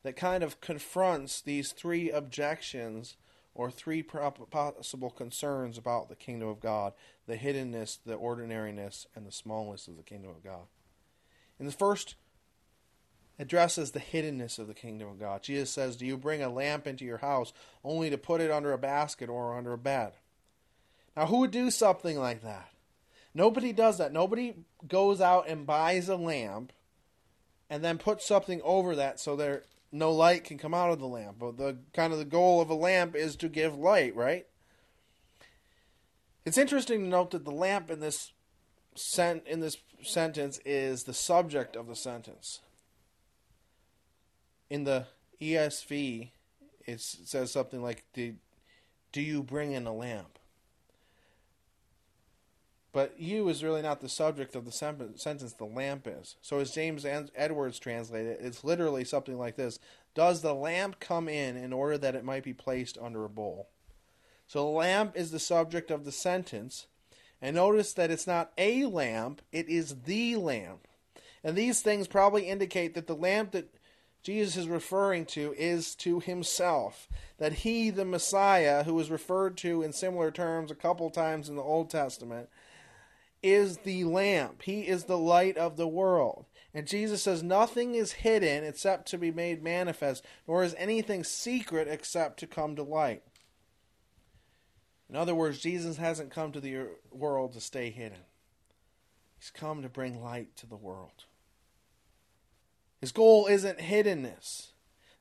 that 0.02 0.16
kind 0.16 0.42
of 0.42 0.60
confronts 0.60 1.40
these 1.40 1.72
three 1.72 2.10
objections 2.10 3.16
or 3.60 3.70
three 3.70 4.02
possible 4.02 5.10
concerns 5.10 5.76
about 5.76 6.08
the 6.08 6.16
kingdom 6.16 6.48
of 6.48 6.60
God 6.60 6.94
the 7.26 7.36
hiddenness, 7.36 7.98
the 8.06 8.14
ordinariness, 8.14 9.06
and 9.14 9.26
the 9.26 9.30
smallness 9.30 9.86
of 9.86 9.98
the 9.98 10.02
kingdom 10.02 10.30
of 10.30 10.42
God. 10.42 10.62
In 11.58 11.66
the 11.66 11.72
first 11.72 12.14
addresses 13.38 13.90
the 13.90 14.00
hiddenness 14.00 14.58
of 14.58 14.66
the 14.66 14.72
kingdom 14.72 15.08
of 15.08 15.20
God. 15.20 15.42
Jesus 15.42 15.70
says, 15.70 15.96
Do 15.96 16.06
you 16.06 16.16
bring 16.16 16.42
a 16.42 16.48
lamp 16.48 16.86
into 16.86 17.04
your 17.04 17.18
house 17.18 17.52
only 17.84 18.08
to 18.08 18.16
put 18.16 18.40
it 18.40 18.50
under 18.50 18.72
a 18.72 18.78
basket 18.78 19.28
or 19.28 19.54
under 19.54 19.74
a 19.74 19.78
bed? 19.78 20.12
Now, 21.14 21.26
who 21.26 21.40
would 21.40 21.50
do 21.50 21.70
something 21.70 22.18
like 22.18 22.42
that? 22.42 22.72
Nobody 23.34 23.74
does 23.74 23.98
that. 23.98 24.10
Nobody 24.10 24.54
goes 24.88 25.20
out 25.20 25.46
and 25.46 25.66
buys 25.66 26.08
a 26.08 26.16
lamp 26.16 26.72
and 27.68 27.84
then 27.84 27.98
puts 27.98 28.26
something 28.26 28.62
over 28.64 28.96
that 28.96 29.20
so 29.20 29.36
there 29.36 29.64
no 29.92 30.12
light 30.12 30.44
can 30.44 30.58
come 30.58 30.74
out 30.74 30.90
of 30.90 30.98
the 30.98 31.06
lamp. 31.06 31.38
But 31.38 31.56
the 31.56 31.78
kind 31.92 32.12
of 32.12 32.18
the 32.18 32.24
goal 32.24 32.60
of 32.60 32.70
a 32.70 32.74
lamp 32.74 33.14
is 33.14 33.36
to 33.36 33.48
give 33.48 33.76
light, 33.76 34.14
right? 34.14 34.46
It's 36.44 36.58
interesting 36.58 37.00
to 37.00 37.08
note 37.08 37.30
that 37.32 37.44
the 37.44 37.50
lamp 37.50 37.90
in 37.90 38.00
this 38.00 38.32
sent 38.96 39.46
in 39.46 39.60
this 39.60 39.76
sentence 40.02 40.58
is 40.64 41.04
the 41.04 41.14
subject 41.14 41.76
of 41.76 41.86
the 41.86 41.94
sentence. 41.94 42.60
In 44.68 44.84
the 44.84 45.06
ESV, 45.40 46.30
it 46.86 47.00
says 47.00 47.52
something 47.52 47.82
like, 47.82 48.04
"Do, 48.12 48.34
do 49.12 49.20
you 49.20 49.42
bring 49.42 49.72
in 49.72 49.86
a 49.86 49.94
lamp?" 49.94 50.39
But 52.92 53.20
you 53.20 53.48
is 53.48 53.62
really 53.62 53.82
not 53.82 54.00
the 54.00 54.08
subject 54.08 54.56
of 54.56 54.64
the 54.64 54.72
sentence, 54.72 55.52
the 55.52 55.64
lamp 55.64 56.08
is. 56.08 56.36
So, 56.42 56.58
as 56.58 56.72
James 56.72 57.06
Edwards 57.36 57.78
translated 57.78 58.32
it, 58.32 58.44
it's 58.44 58.64
literally 58.64 59.04
something 59.04 59.38
like 59.38 59.56
this 59.56 59.78
Does 60.14 60.42
the 60.42 60.54
lamp 60.54 60.98
come 60.98 61.28
in 61.28 61.56
in 61.56 61.72
order 61.72 61.96
that 61.98 62.16
it 62.16 62.24
might 62.24 62.42
be 62.42 62.52
placed 62.52 62.98
under 63.00 63.24
a 63.24 63.28
bowl? 63.28 63.68
So, 64.48 64.64
the 64.64 64.70
lamp 64.70 65.16
is 65.16 65.30
the 65.30 65.38
subject 65.38 65.90
of 65.90 66.04
the 66.04 66.12
sentence. 66.12 66.86
And 67.42 67.56
notice 67.56 67.94
that 67.94 68.10
it's 68.10 68.26
not 68.26 68.52
a 68.58 68.84
lamp, 68.84 69.40
it 69.50 69.68
is 69.68 70.02
the 70.04 70.36
lamp. 70.36 70.86
And 71.42 71.56
these 71.56 71.80
things 71.80 72.06
probably 72.06 72.48
indicate 72.48 72.94
that 72.94 73.06
the 73.06 73.14
lamp 73.14 73.52
that 73.52 73.74
Jesus 74.22 74.56
is 74.56 74.68
referring 74.68 75.24
to 75.26 75.54
is 75.56 75.94
to 75.96 76.20
himself. 76.20 77.08
That 77.38 77.54
he, 77.54 77.88
the 77.88 78.04
Messiah, 78.04 78.84
who 78.84 78.98
is 79.00 79.10
referred 79.10 79.56
to 79.58 79.82
in 79.82 79.92
similar 79.92 80.30
terms 80.30 80.70
a 80.70 80.74
couple 80.74 81.08
times 81.08 81.48
in 81.48 81.56
the 81.56 81.62
Old 81.62 81.88
Testament, 81.88 82.50
is 83.42 83.78
the 83.78 84.04
lamp. 84.04 84.62
He 84.62 84.82
is 84.82 85.04
the 85.04 85.18
light 85.18 85.56
of 85.56 85.76
the 85.76 85.88
world. 85.88 86.46
And 86.72 86.86
Jesus 86.86 87.22
says, 87.22 87.42
Nothing 87.42 87.94
is 87.94 88.12
hidden 88.12 88.64
except 88.64 89.08
to 89.08 89.18
be 89.18 89.30
made 89.30 89.62
manifest, 89.62 90.24
nor 90.46 90.62
is 90.62 90.74
anything 90.78 91.24
secret 91.24 91.88
except 91.88 92.38
to 92.40 92.46
come 92.46 92.76
to 92.76 92.82
light. 92.82 93.22
In 95.08 95.16
other 95.16 95.34
words, 95.34 95.58
Jesus 95.58 95.96
hasn't 95.96 96.30
come 96.30 96.52
to 96.52 96.60
the 96.60 96.86
world 97.10 97.52
to 97.54 97.60
stay 97.60 97.90
hidden, 97.90 98.24
He's 99.38 99.50
come 99.50 99.82
to 99.82 99.88
bring 99.88 100.22
light 100.22 100.56
to 100.56 100.66
the 100.66 100.76
world. 100.76 101.24
His 103.00 103.12
goal 103.12 103.46
isn't 103.46 103.78
hiddenness. 103.78 104.72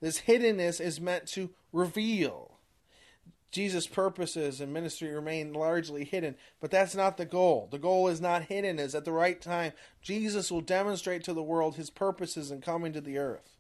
This 0.02 0.22
hiddenness 0.22 0.82
is 0.82 1.00
meant 1.00 1.28
to 1.28 1.52
reveal. 1.72 2.49
Jesus' 3.51 3.88
purposes 3.88 4.62
and 4.62 4.72
ministry 4.72 5.10
remain 5.10 5.53
largely 5.53 6.03
hidden, 6.03 6.36
but 6.60 6.70
that's 6.70 6.94
not 6.94 7.18
the 7.18 7.25
goal. 7.25 7.68
The 7.72 7.79
goal 7.79 8.08
is 8.08 8.22
not 8.22 8.44
hidden, 8.44 8.77
is 8.77 8.94
at 8.94 9.06
the 9.06 9.12
right 9.12 9.41
time, 9.41 9.74
Jesus 10.01 10.51
will 10.51 10.62
demonstrate 10.62 11.24
to 11.24 11.34
the 11.34 11.41
world 11.41 11.75
his 11.75 11.89
purposes 11.89 12.51
in 12.51 12.62
coming 12.62 12.94
to 12.94 13.01
the 13.01 13.18
earth. 13.18 13.58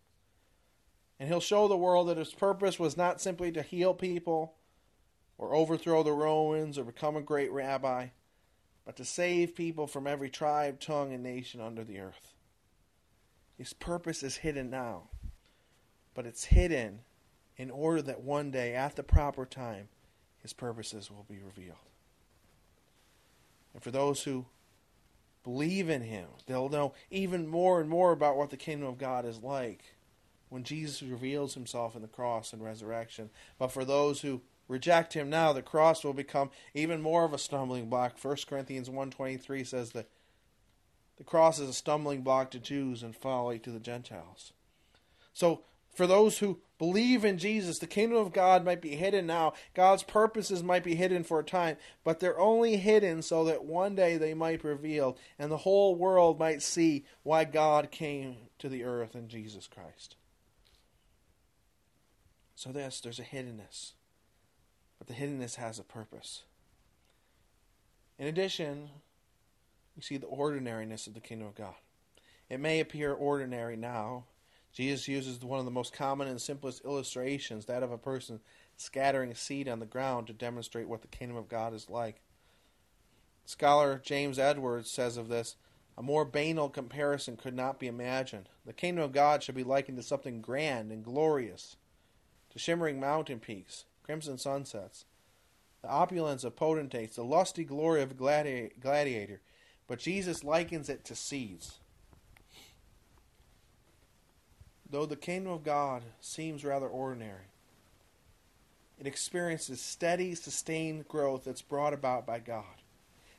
And 1.19 1.27
he'll 1.27 1.39
show 1.39 1.67
the 1.67 1.75
world 1.75 2.07
that 2.07 2.17
his 2.17 2.33
purpose 2.33 2.79
was 2.79 2.95
not 2.95 3.19
simply 3.19 3.51
to 3.51 3.63
heal 3.63 3.93
people 3.93 4.53
or 5.37 5.55
overthrow 5.55 6.03
the 6.03 6.11
Romans 6.11 6.77
or 6.77 6.83
become 6.83 7.15
a 7.15 7.21
great 7.21 7.51
rabbi, 7.51 8.07
but 8.85 8.95
to 8.97 9.05
save 9.05 9.55
people 9.55 9.87
from 9.87 10.05
every 10.05 10.29
tribe, 10.29 10.79
tongue, 10.79 11.13
and 11.13 11.23
nation 11.23 11.61
under 11.61 11.83
the 11.83 11.99
earth. 11.99 12.33
His 13.57 13.73
purpose 13.73 14.21
is 14.21 14.37
hidden 14.37 14.69
now, 14.69 15.09
but 16.13 16.25
it's 16.25 16.45
hidden 16.45 17.01
in 17.59 17.69
order 17.69 18.01
that 18.01 18.23
one 18.23 18.49
day, 18.49 18.73
at 18.73 18.95
the 18.95 19.03
proper 19.03 19.45
time, 19.45 19.89
his 20.41 20.53
purposes 20.53 21.11
will 21.11 21.25
be 21.29 21.39
revealed. 21.45 21.75
And 23.73 23.83
for 23.83 23.91
those 23.91 24.23
who 24.23 24.45
believe 25.43 25.89
in 25.89 26.01
him, 26.01 26.27
they'll 26.47 26.69
know 26.69 26.93
even 27.11 27.47
more 27.47 27.81
and 27.81 27.89
more 27.89 28.13
about 28.13 28.37
what 28.37 28.49
the 28.49 28.57
kingdom 28.57 28.87
of 28.87 28.97
God 28.97 29.25
is 29.25 29.43
like 29.43 29.83
when 30.47 30.63
Jesus 30.63 31.01
reveals 31.03 31.53
himself 31.53 31.97
in 31.97 32.01
the 32.01 32.07
cross 32.07 32.53
and 32.53 32.63
resurrection. 32.63 33.29
But 33.57 33.73
for 33.73 33.83
those 33.83 34.21
who 34.21 34.41
reject 34.69 35.13
him 35.13 35.29
now, 35.29 35.51
the 35.51 35.61
cross 35.61 36.01
will 36.01 36.13
become 36.13 36.51
even 36.73 37.01
more 37.01 37.25
of 37.25 37.33
a 37.33 37.37
stumbling 37.37 37.89
block. 37.89 38.17
1 38.21 38.37
Corinthians 38.47 38.87
1.23 38.87 39.67
says 39.67 39.91
that 39.91 40.07
the 41.17 41.25
cross 41.25 41.59
is 41.59 41.67
a 41.67 41.73
stumbling 41.73 42.21
block 42.21 42.51
to 42.51 42.59
Jews 42.59 43.03
and 43.03 43.13
folly 43.13 43.59
to 43.59 43.69
the 43.69 43.81
Gentiles. 43.81 44.53
So 45.33 45.63
for 45.93 46.07
those 46.07 46.39
who 46.39 46.61
believe 46.79 47.23
in 47.23 47.37
Jesus, 47.37 47.77
the 47.77 47.85
kingdom 47.85 48.17
of 48.17 48.33
God 48.33 48.65
might 48.65 48.81
be 48.81 48.95
hidden 48.95 49.27
now. 49.27 49.53
God's 49.75 50.01
purposes 50.01 50.63
might 50.63 50.83
be 50.83 50.95
hidden 50.95 51.23
for 51.23 51.39
a 51.39 51.43
time, 51.43 51.77
but 52.03 52.19
they're 52.19 52.39
only 52.39 52.77
hidden 52.77 53.21
so 53.21 53.43
that 53.45 53.65
one 53.65 53.93
day 53.93 54.17
they 54.17 54.33
might 54.33 54.63
be 54.63 54.69
revealed 54.69 55.19
and 55.37 55.51
the 55.51 55.57
whole 55.57 55.95
world 55.95 56.39
might 56.39 56.63
see 56.63 57.05
why 57.21 57.43
God 57.43 57.91
came 57.91 58.37
to 58.57 58.69
the 58.69 58.83
earth 58.83 59.13
in 59.13 59.27
Jesus 59.27 59.67
Christ. 59.67 60.15
So, 62.55 62.71
this, 62.71 62.99
there's 62.99 63.19
a 63.19 63.23
hiddenness, 63.23 63.91
but 64.97 65.07
the 65.07 65.13
hiddenness 65.13 65.55
has 65.55 65.79
a 65.79 65.83
purpose. 65.83 66.43
In 68.17 68.27
addition, 68.27 68.89
we 69.95 70.01
see 70.01 70.17
the 70.17 70.27
ordinariness 70.27 71.07
of 71.07 71.13
the 71.13 71.21
kingdom 71.21 71.47
of 71.47 71.55
God. 71.55 71.75
It 72.49 72.59
may 72.59 72.79
appear 72.79 73.13
ordinary 73.13 73.77
now, 73.77 74.25
Jesus 74.71 75.07
uses 75.07 75.39
one 75.39 75.59
of 75.59 75.65
the 75.65 75.71
most 75.71 75.93
common 75.93 76.27
and 76.27 76.39
simplest 76.39 76.85
illustrations, 76.85 77.65
that 77.65 77.83
of 77.83 77.91
a 77.91 77.97
person 77.97 78.39
scattering 78.77 79.33
seed 79.33 79.67
on 79.67 79.79
the 79.79 79.85
ground, 79.85 80.27
to 80.27 80.33
demonstrate 80.33 80.87
what 80.87 81.01
the 81.01 81.07
kingdom 81.07 81.37
of 81.37 81.49
God 81.49 81.73
is 81.73 81.89
like. 81.89 82.21
Scholar 83.45 83.99
James 84.03 84.37
Edwards 84.37 84.91
says 84.91 85.17
of 85.17 85.27
this 85.27 85.55
a 85.97 86.03
more 86.03 86.23
banal 86.23 86.69
comparison 86.69 87.35
could 87.35 87.53
not 87.53 87.77
be 87.77 87.87
imagined. 87.87 88.47
The 88.65 88.71
kingdom 88.71 89.03
of 89.03 89.11
God 89.11 89.43
should 89.43 89.55
be 89.55 89.65
likened 89.65 89.97
to 89.97 90.03
something 90.03 90.39
grand 90.39 90.93
and 90.93 91.03
glorious, 91.03 91.75
to 92.51 92.59
shimmering 92.59 93.01
mountain 93.01 93.39
peaks, 93.39 93.83
crimson 94.03 94.37
sunsets, 94.37 95.03
the 95.81 95.89
opulence 95.89 96.45
of 96.45 96.55
potentates, 96.55 97.17
the 97.17 97.23
lusty 97.23 97.65
glory 97.65 98.01
of 98.01 98.11
a 98.11 98.69
gladiator. 98.79 99.41
But 99.87 99.99
Jesus 99.99 100.43
likens 100.43 100.87
it 100.87 101.03
to 101.05 101.15
seeds 101.15 101.78
Though 104.89 105.05
the 105.05 105.15
kingdom 105.15 105.51
of 105.51 105.63
God 105.63 106.03
seems 106.19 106.65
rather 106.65 106.87
ordinary, 106.87 107.45
it 108.99 109.07
experiences 109.07 109.79
steady, 109.79 110.35
sustained 110.35 111.07
growth 111.07 111.45
that's 111.45 111.61
brought 111.61 111.93
about 111.93 112.25
by 112.25 112.39
God. 112.39 112.65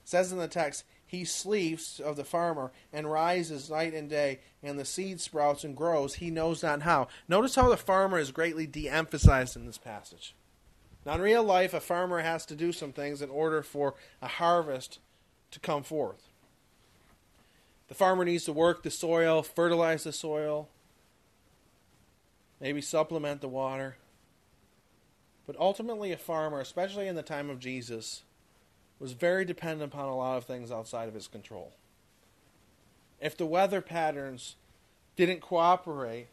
It 0.02 0.08
says 0.08 0.32
in 0.32 0.38
the 0.38 0.48
text, 0.48 0.84
He 1.06 1.24
sleeps 1.24 1.98
of 2.00 2.16
the 2.16 2.24
farmer 2.24 2.72
and 2.92 3.10
rises 3.10 3.68
night 3.68 3.92
and 3.92 4.08
day, 4.08 4.40
and 4.62 4.78
the 4.78 4.84
seed 4.84 5.20
sprouts 5.20 5.64
and 5.64 5.76
grows, 5.76 6.14
he 6.14 6.30
knows 6.30 6.62
not 6.62 6.82
how. 6.82 7.08
Notice 7.28 7.56
how 7.56 7.68
the 7.68 7.76
farmer 7.76 8.18
is 8.18 8.30
greatly 8.30 8.66
de 8.66 8.88
emphasized 8.88 9.56
in 9.56 9.66
this 9.66 9.78
passage. 9.78 10.34
Now, 11.04 11.14
in 11.14 11.20
real 11.20 11.42
life, 11.42 11.74
a 11.74 11.80
farmer 11.80 12.20
has 12.20 12.46
to 12.46 12.54
do 12.54 12.72
some 12.72 12.92
things 12.92 13.22
in 13.22 13.30
order 13.30 13.62
for 13.62 13.94
a 14.22 14.28
harvest 14.28 14.98
to 15.50 15.60
come 15.60 15.82
forth. 15.82 16.28
The 17.88 17.94
farmer 17.94 18.24
needs 18.24 18.44
to 18.44 18.52
work 18.52 18.82
the 18.82 18.90
soil, 18.90 19.42
fertilize 19.42 20.04
the 20.04 20.12
soil, 20.12 20.68
maybe 22.60 22.80
supplement 22.80 23.40
the 23.40 23.48
water. 23.48 23.96
But 25.46 25.56
ultimately, 25.58 26.12
a 26.12 26.16
farmer, 26.16 26.60
especially 26.60 27.08
in 27.08 27.16
the 27.16 27.22
time 27.22 27.50
of 27.50 27.58
Jesus, 27.58 28.22
was 28.98 29.12
very 29.12 29.44
dependent 29.44 29.92
upon 29.92 30.08
a 30.08 30.16
lot 30.16 30.36
of 30.36 30.44
things 30.44 30.70
outside 30.70 31.08
of 31.08 31.14
his 31.14 31.26
control. 31.26 31.72
If 33.20 33.36
the 33.36 33.46
weather 33.46 33.80
patterns 33.80 34.56
didn't 35.16 35.40
cooperate, 35.40 36.28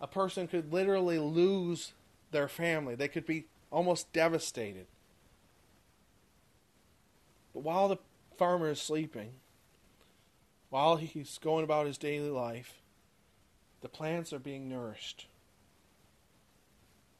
a 0.00 0.06
person 0.06 0.46
could 0.46 0.72
literally 0.72 1.18
lose 1.18 1.92
their 2.30 2.48
family. 2.48 2.94
They 2.94 3.08
could 3.08 3.26
be 3.26 3.46
almost 3.70 4.12
devastated. 4.12 4.86
But 7.52 7.60
while 7.60 7.88
the 7.88 7.98
farmer 8.36 8.70
is 8.70 8.80
sleeping, 8.80 9.30
while 10.68 10.96
he's 10.96 11.38
going 11.38 11.64
about 11.64 11.86
his 11.86 11.98
daily 11.98 12.30
life, 12.30 12.74
the 13.80 13.88
plants 13.88 14.32
are 14.32 14.38
being 14.38 14.68
nourished 14.68 15.26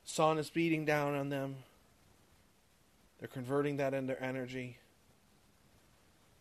sun 0.07 0.39
is 0.39 0.49
beating 0.49 0.87
down 0.87 1.15
on 1.15 1.29
them. 1.29 1.57
They're 3.19 3.29
converting 3.29 3.77
that 3.77 3.93
into 3.93 4.21
energy. 4.23 4.79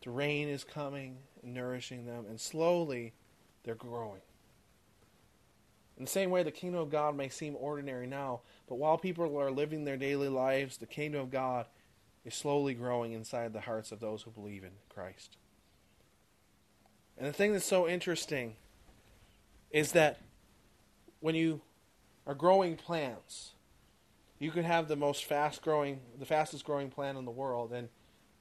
The 0.02 0.10
rain 0.10 0.48
is 0.48 0.64
coming 0.64 1.18
and 1.42 1.52
nourishing 1.52 2.06
them, 2.06 2.24
and 2.28 2.40
slowly 2.40 3.12
they're 3.64 3.74
growing. 3.74 4.20
In 5.98 6.04
the 6.04 6.10
same 6.10 6.30
way, 6.30 6.42
the 6.42 6.50
kingdom 6.50 6.80
of 6.80 6.90
God 6.90 7.16
may 7.16 7.28
seem 7.28 7.56
ordinary 7.58 8.06
now, 8.06 8.40
but 8.68 8.76
while 8.76 8.98
people 8.98 9.38
are 9.38 9.50
living 9.50 9.84
their 9.84 9.96
daily 9.96 10.28
lives, 10.28 10.76
the 10.76 10.86
kingdom 10.86 11.20
of 11.20 11.30
God 11.30 11.66
is 12.24 12.34
slowly 12.34 12.74
growing 12.74 13.12
inside 13.12 13.52
the 13.52 13.62
hearts 13.62 13.92
of 13.92 14.00
those 14.00 14.22
who 14.22 14.30
believe 14.30 14.62
in 14.62 14.72
Christ. 14.88 15.36
And 17.18 17.26
the 17.26 17.32
thing 17.32 17.52
that's 17.52 17.64
so 17.64 17.88
interesting 17.88 18.56
is 19.70 19.92
that 19.92 20.20
when 21.20 21.34
you 21.34 21.62
are 22.26 22.34
growing 22.34 22.76
plants, 22.76 23.52
you 24.38 24.50
could 24.50 24.64
have 24.64 24.88
the 24.88 24.96
most 24.96 25.24
fast 25.24 25.62
growing, 25.62 26.00
the 26.18 26.26
fastest 26.26 26.64
growing 26.64 26.90
plant 26.90 27.16
in 27.18 27.24
the 27.24 27.30
world, 27.30 27.72
and 27.72 27.88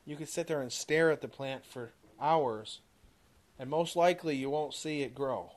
you 0.06 0.16
could 0.16 0.30
sit 0.30 0.48
there 0.48 0.62
and 0.62 0.72
stare 0.72 1.10
at 1.10 1.22
the 1.22 1.28
plant 1.28 1.66
for 1.66 1.92
hours, 2.20 2.82
and 3.58 3.70
most 3.70 3.96
likely 3.96 4.36
you 4.36 4.50
won't 4.50 4.74
see 4.74 5.02
it 5.02 5.16
grow. 5.16 5.52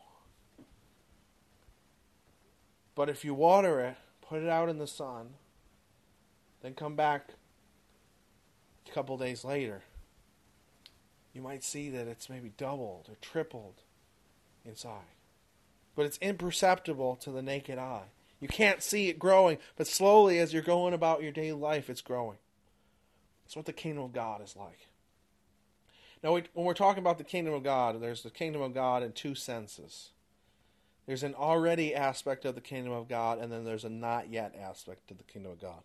But 2.95 3.09
if 3.09 3.25
you 3.25 3.35
water 3.35 3.80
it, 3.80 3.97
put 4.21 4.42
it 4.42 4.49
out 4.49 4.68
in 4.68 4.78
the 4.78 4.87
sun, 4.87 5.30
then 6.62 6.75
come 6.75 6.97
back 6.97 7.30
a 8.88 8.92
couple 8.92 9.16
days 9.16 9.45
later, 9.45 9.83
you 11.33 11.42
might 11.42 11.62
see 11.62 11.90
that 11.90 12.09
it's 12.09 12.30
maybe 12.30 12.52
doubled 12.57 13.07
or 13.09 13.16
tripled 13.21 13.83
inside. 14.64 15.14
But 15.95 16.07
it's 16.07 16.18
imperceptible 16.18 17.16
to 17.16 17.30
the 17.30 17.42
naked 17.42 17.78
eye. 17.78 18.07
You 18.40 18.49
can't 18.49 18.83
see 18.83 19.09
it 19.09 19.18
growing, 19.18 19.59
but 19.76 19.87
slowly 19.87 20.38
as 20.38 20.52
you're 20.52 20.62
going 20.62 20.95
about 20.95 21.23
your 21.23 21.33
daily 21.33 21.59
life, 21.59 21.90
it's 21.90 22.00
growing. 22.00 22.38
That's 23.45 23.57
what 23.57 23.66
the 23.66 23.73
kingdom 23.73 24.04
of 24.04 24.12
God 24.12 24.42
is 24.42 24.54
like. 24.57 24.88
Now, 26.23 26.33
when 26.33 26.47
we're 26.54 26.75
talking 26.75 27.02
about 27.02 27.18
the 27.18 27.25
kingdom 27.25 27.54
of 27.54 27.62
God, 27.62 28.00
there's 28.00 28.23
the 28.23 28.30
kingdom 28.30 28.61
of 28.61 28.75
God 28.75 29.02
in 29.02 29.12
two 29.12 29.35
senses. 29.35 30.11
There's 31.07 31.23
an 31.23 31.35
already 31.35 31.95
aspect 31.95 32.45
of 32.45 32.54
the 32.54 32.61
kingdom 32.61 32.92
of 32.92 33.09
God, 33.09 33.38
and 33.38 33.50
then 33.50 33.64
there's 33.64 33.85
a 33.85 33.88
not 33.88 34.28
yet 34.28 34.54
aspect 34.61 35.11
of 35.11 35.18
the 35.18 35.25
kingdom 35.25 35.52
of 35.52 35.61
God. 35.61 35.83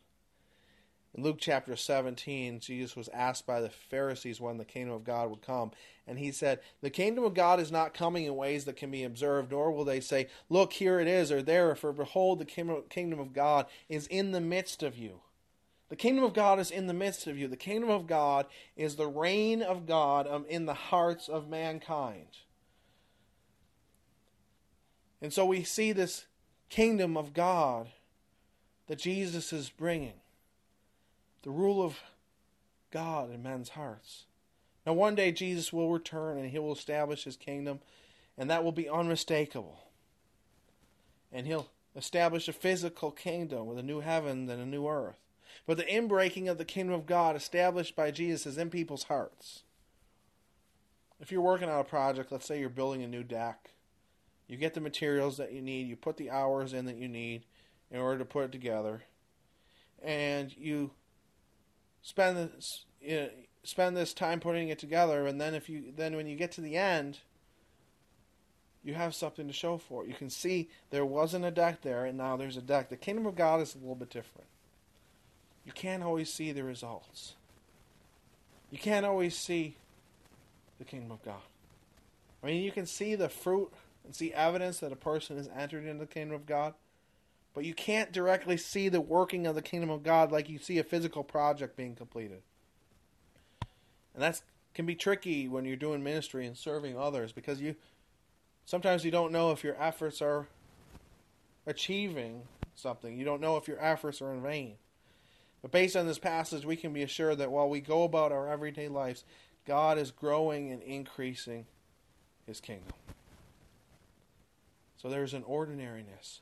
In 1.16 1.22
Luke 1.22 1.38
chapter 1.40 1.76
17, 1.76 2.60
Jesus 2.60 2.96
was 2.96 3.08
asked 3.10 3.46
by 3.46 3.62
the 3.62 3.70
Pharisees 3.70 4.42
when 4.42 4.58
the 4.58 4.66
kingdom 4.66 4.96
of 4.96 5.04
God 5.04 5.30
would 5.30 5.44
come. 5.44 5.72
And 6.08 6.18
he 6.18 6.32
said, 6.32 6.60
The 6.82 6.90
kingdom 6.90 7.24
of 7.24 7.36
God 7.36 7.60
is 7.60 7.72
not 7.72 7.94
coming 7.94 8.26
in 8.26 8.36
ways 8.36 8.66
that 8.66 8.78
can 8.78 8.90
be 8.90 9.04
observed, 9.04 9.52
nor 9.52 9.72
will 9.72 9.86
they 9.86 10.00
say, 10.00 10.28
Look, 10.50 10.74
here 10.74 11.00
it 11.00 11.08
is, 11.08 11.32
or 11.32 11.44
there, 11.44 11.76
for 11.76 11.94
behold, 11.94 12.40
the 12.40 12.46
kingdom 12.90 13.20
of 13.20 13.32
God 13.32 13.68
is 13.90 14.08
in 14.08 14.32
the 14.32 14.42
midst 14.42 14.82
of 14.82 14.98
you. 14.98 15.20
The 15.90 15.96
kingdom 15.96 16.24
of 16.24 16.34
God 16.34 16.60
is 16.60 16.72
in 16.72 16.88
the 16.88 16.94
midst 16.94 17.28
of 17.28 17.38
you. 17.38 17.48
The 17.48 17.58
kingdom 17.58 17.92
of 17.92 18.08
God 18.08 18.48
is 18.76 18.96
the 18.96 19.06
reign 19.06 19.62
of 19.62 19.86
God 19.86 20.28
um, 20.28 20.46
in 20.50 20.66
the 20.66 20.74
hearts 20.74 21.30
of 21.30 21.48
mankind. 21.48 22.40
And 25.22 25.32
so 25.32 25.46
we 25.46 25.64
see 25.64 25.92
this 25.92 26.26
kingdom 26.70 27.16
of 27.16 27.36
God 27.36 27.90
that 28.88 28.98
Jesus 28.98 29.54
is 29.54 29.70
bringing 29.70 30.14
the 31.44 31.52
rule 31.52 31.84
of 31.84 32.00
God 32.92 33.32
in 33.32 33.44
men's 33.44 33.70
hearts. 33.70 34.26
Now, 34.86 34.94
one 34.94 35.16
day 35.16 35.32
Jesus 35.32 35.72
will 35.72 35.92
return 35.92 36.38
and 36.38 36.50
he 36.50 36.60
will 36.60 36.74
establish 36.74 37.24
his 37.24 37.38
kingdom, 37.38 37.80
and 38.38 38.50
that 38.50 38.64
will 38.64 38.72
be 38.72 38.90
unmistakable. 38.90 39.80
And 41.32 41.48
he'll 41.48 41.70
establish 41.96 42.48
a 42.48 42.54
physical 42.54 43.12
kingdom 43.12 43.68
with 43.68 43.78
a 43.78 43.84
new 43.84 44.02
heaven 44.02 44.50
and 44.50 44.62
a 44.62 44.66
new 44.66 44.88
earth. 44.88 45.18
But 45.66 45.78
the 45.78 45.84
inbreaking 45.84 46.50
of 46.50 46.58
the 46.58 46.66
kingdom 46.66 46.96
of 46.96 47.06
God 47.06 47.36
established 47.36 47.96
by 47.96 48.12
Jesus 48.12 48.46
is 48.46 48.58
in 48.58 48.70
people's 48.70 49.04
hearts. 49.04 49.64
If 51.20 51.32
you're 51.32 51.42
working 51.42 51.70
on 51.70 51.80
a 51.80 51.86
project, 51.86 52.32
let's 52.32 52.46
say 52.46 52.60
you're 52.60 52.70
building 52.70 53.04
a 53.04 53.08
new 53.08 53.24
deck, 53.24 53.70
You 54.48 54.58
get 54.58 54.74
the 54.74 54.82
materials 54.82 55.38
that 55.38 55.52
you 55.52 55.62
need, 55.62 55.88
you 55.88 55.96
put 55.96 56.18
the 56.18 56.30
hours 56.30 56.74
in 56.74 56.86
that 56.86 56.98
you 56.98 57.08
need 57.08 57.44
in 57.92 58.00
order 58.00 58.20
to 58.20 58.26
put 58.26 58.46
it 58.46 58.52
together, 58.52 59.04
and 60.02 60.56
you 60.58 60.92
spend 62.04 62.38
this, 62.38 62.86
you 63.02 63.16
know, 63.16 63.30
spend 63.64 63.98
this 63.98 64.14
time 64.14 64.40
putting 64.40 64.70
it 64.70 64.78
together 64.78 65.26
and 65.26 65.42
then 65.42 65.56
if 65.56 65.70
you 65.70 65.94
then 65.96 66.16
when 66.16 66.28
you 66.28 66.36
get 66.36 66.52
to 66.52 66.62
the 66.62 66.76
end 66.76 67.20
you 68.84 68.94
have 68.94 69.16
something 69.16 69.48
to 69.48 69.54
show 69.54 69.78
for 69.78 70.04
it. 70.04 70.10
You 70.10 70.14
can 70.14 70.30
see 70.30 70.70
there 70.90 71.06
wasn't 71.06 71.46
a 71.46 71.52
deck 71.52 71.82
there 71.82 72.06
and 72.06 72.18
now 72.18 72.36
there's 72.36 72.58
a 72.58 72.62
deck. 72.62 72.90
The 72.90 72.98
kingdom 72.98 73.26
of 73.26 73.36
God 73.36 73.62
is 73.62 73.76
a 73.76 73.78
little 73.78 73.96
bit 73.96 74.10
different. 74.10 74.48
You 75.66 75.72
can't 75.72 76.04
always 76.04 76.32
see 76.32 76.52
the 76.52 76.64
results. 76.64 77.36
You 78.70 78.78
can't 78.78 79.06
always 79.06 79.38
see 79.38 79.78
the 80.80 80.84
kingdom 80.84 81.12
of 81.12 81.24
God. 81.24 81.40
I 82.44 82.48
mean, 82.48 82.64
you 82.64 82.72
can 82.72 82.86
see 82.86 83.16
the 83.16 83.30
fruit 83.30 83.72
and 84.04 84.14
see 84.14 84.34
evidence 84.34 84.80
that 84.80 84.92
a 84.92 84.98
person 84.98 85.38
has 85.38 85.50
entered 85.56 85.86
into 85.86 86.00
the 86.00 86.12
kingdom 86.12 86.36
of 86.36 86.46
God, 86.46 86.74
but 87.54 87.66
you 87.66 87.74
can't 87.74 88.12
directly 88.12 88.58
see 88.58 88.90
the 88.90 89.02
working 89.02 89.46
of 89.46 89.56
the 89.56 89.62
kingdom 89.62 89.90
of 89.90 90.04
God 90.04 90.32
like 90.32 90.50
you 90.50 90.58
see 90.58 90.80
a 90.80 90.84
physical 90.84 91.24
project 91.24 91.78
being 91.78 91.96
completed. 91.96 92.42
And 94.14 94.24
that 94.24 94.42
can 94.74 94.86
be 94.86 94.96
tricky 94.96 95.48
when 95.48 95.66
you're 95.66 95.76
doing 95.76 96.04
ministry 96.04 96.46
and 96.46 96.58
serving 96.58 96.98
others 96.98 97.32
because 97.32 97.62
you 97.62 97.76
sometimes 98.66 99.06
you 99.06 99.12
don't 99.12 99.32
know 99.32 99.52
if 99.52 99.64
your 99.64 99.80
efforts 99.82 100.22
are 100.22 100.48
achieving 101.66 102.44
something. 102.76 103.18
You 103.18 103.26
don't 103.26 103.42
know 103.42 103.58
if 103.58 103.68
your 103.68 103.84
efforts 103.84 104.22
are 104.22 104.34
in 104.34 104.42
vain. 104.42 104.76
But 105.62 105.72
based 105.72 105.96
on 105.96 106.08
this 106.08 106.20
passage, 106.20 106.66
we 106.66 106.76
can 106.76 106.92
be 106.92 107.04
assured 107.04 107.38
that 107.38 107.52
while 107.52 107.70
we 107.70 107.80
go 107.80 108.04
about 108.04 108.32
our 108.32 108.50
everyday 108.50 108.90
lives, 108.90 109.24
God 109.66 109.98
is 109.98 110.12
growing 110.12 110.72
and 110.72 110.84
increasing 110.84 111.66
his 112.46 112.60
kingdom. 112.60 112.94
So 114.98 115.10
there's 115.10 115.34
an 115.34 115.44
ordinariness. 115.44 116.42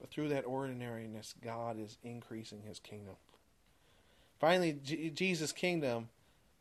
But 0.00 0.10
through 0.10 0.28
that 0.28 0.44
ordinariness, 0.44 1.34
God 1.42 1.78
is 1.80 1.98
increasing 2.04 2.62
his 2.66 2.78
kingdom. 2.78 3.14
Finally, 4.38 4.78
G- 4.84 5.10
Jesus' 5.10 5.52
kingdom 5.52 6.08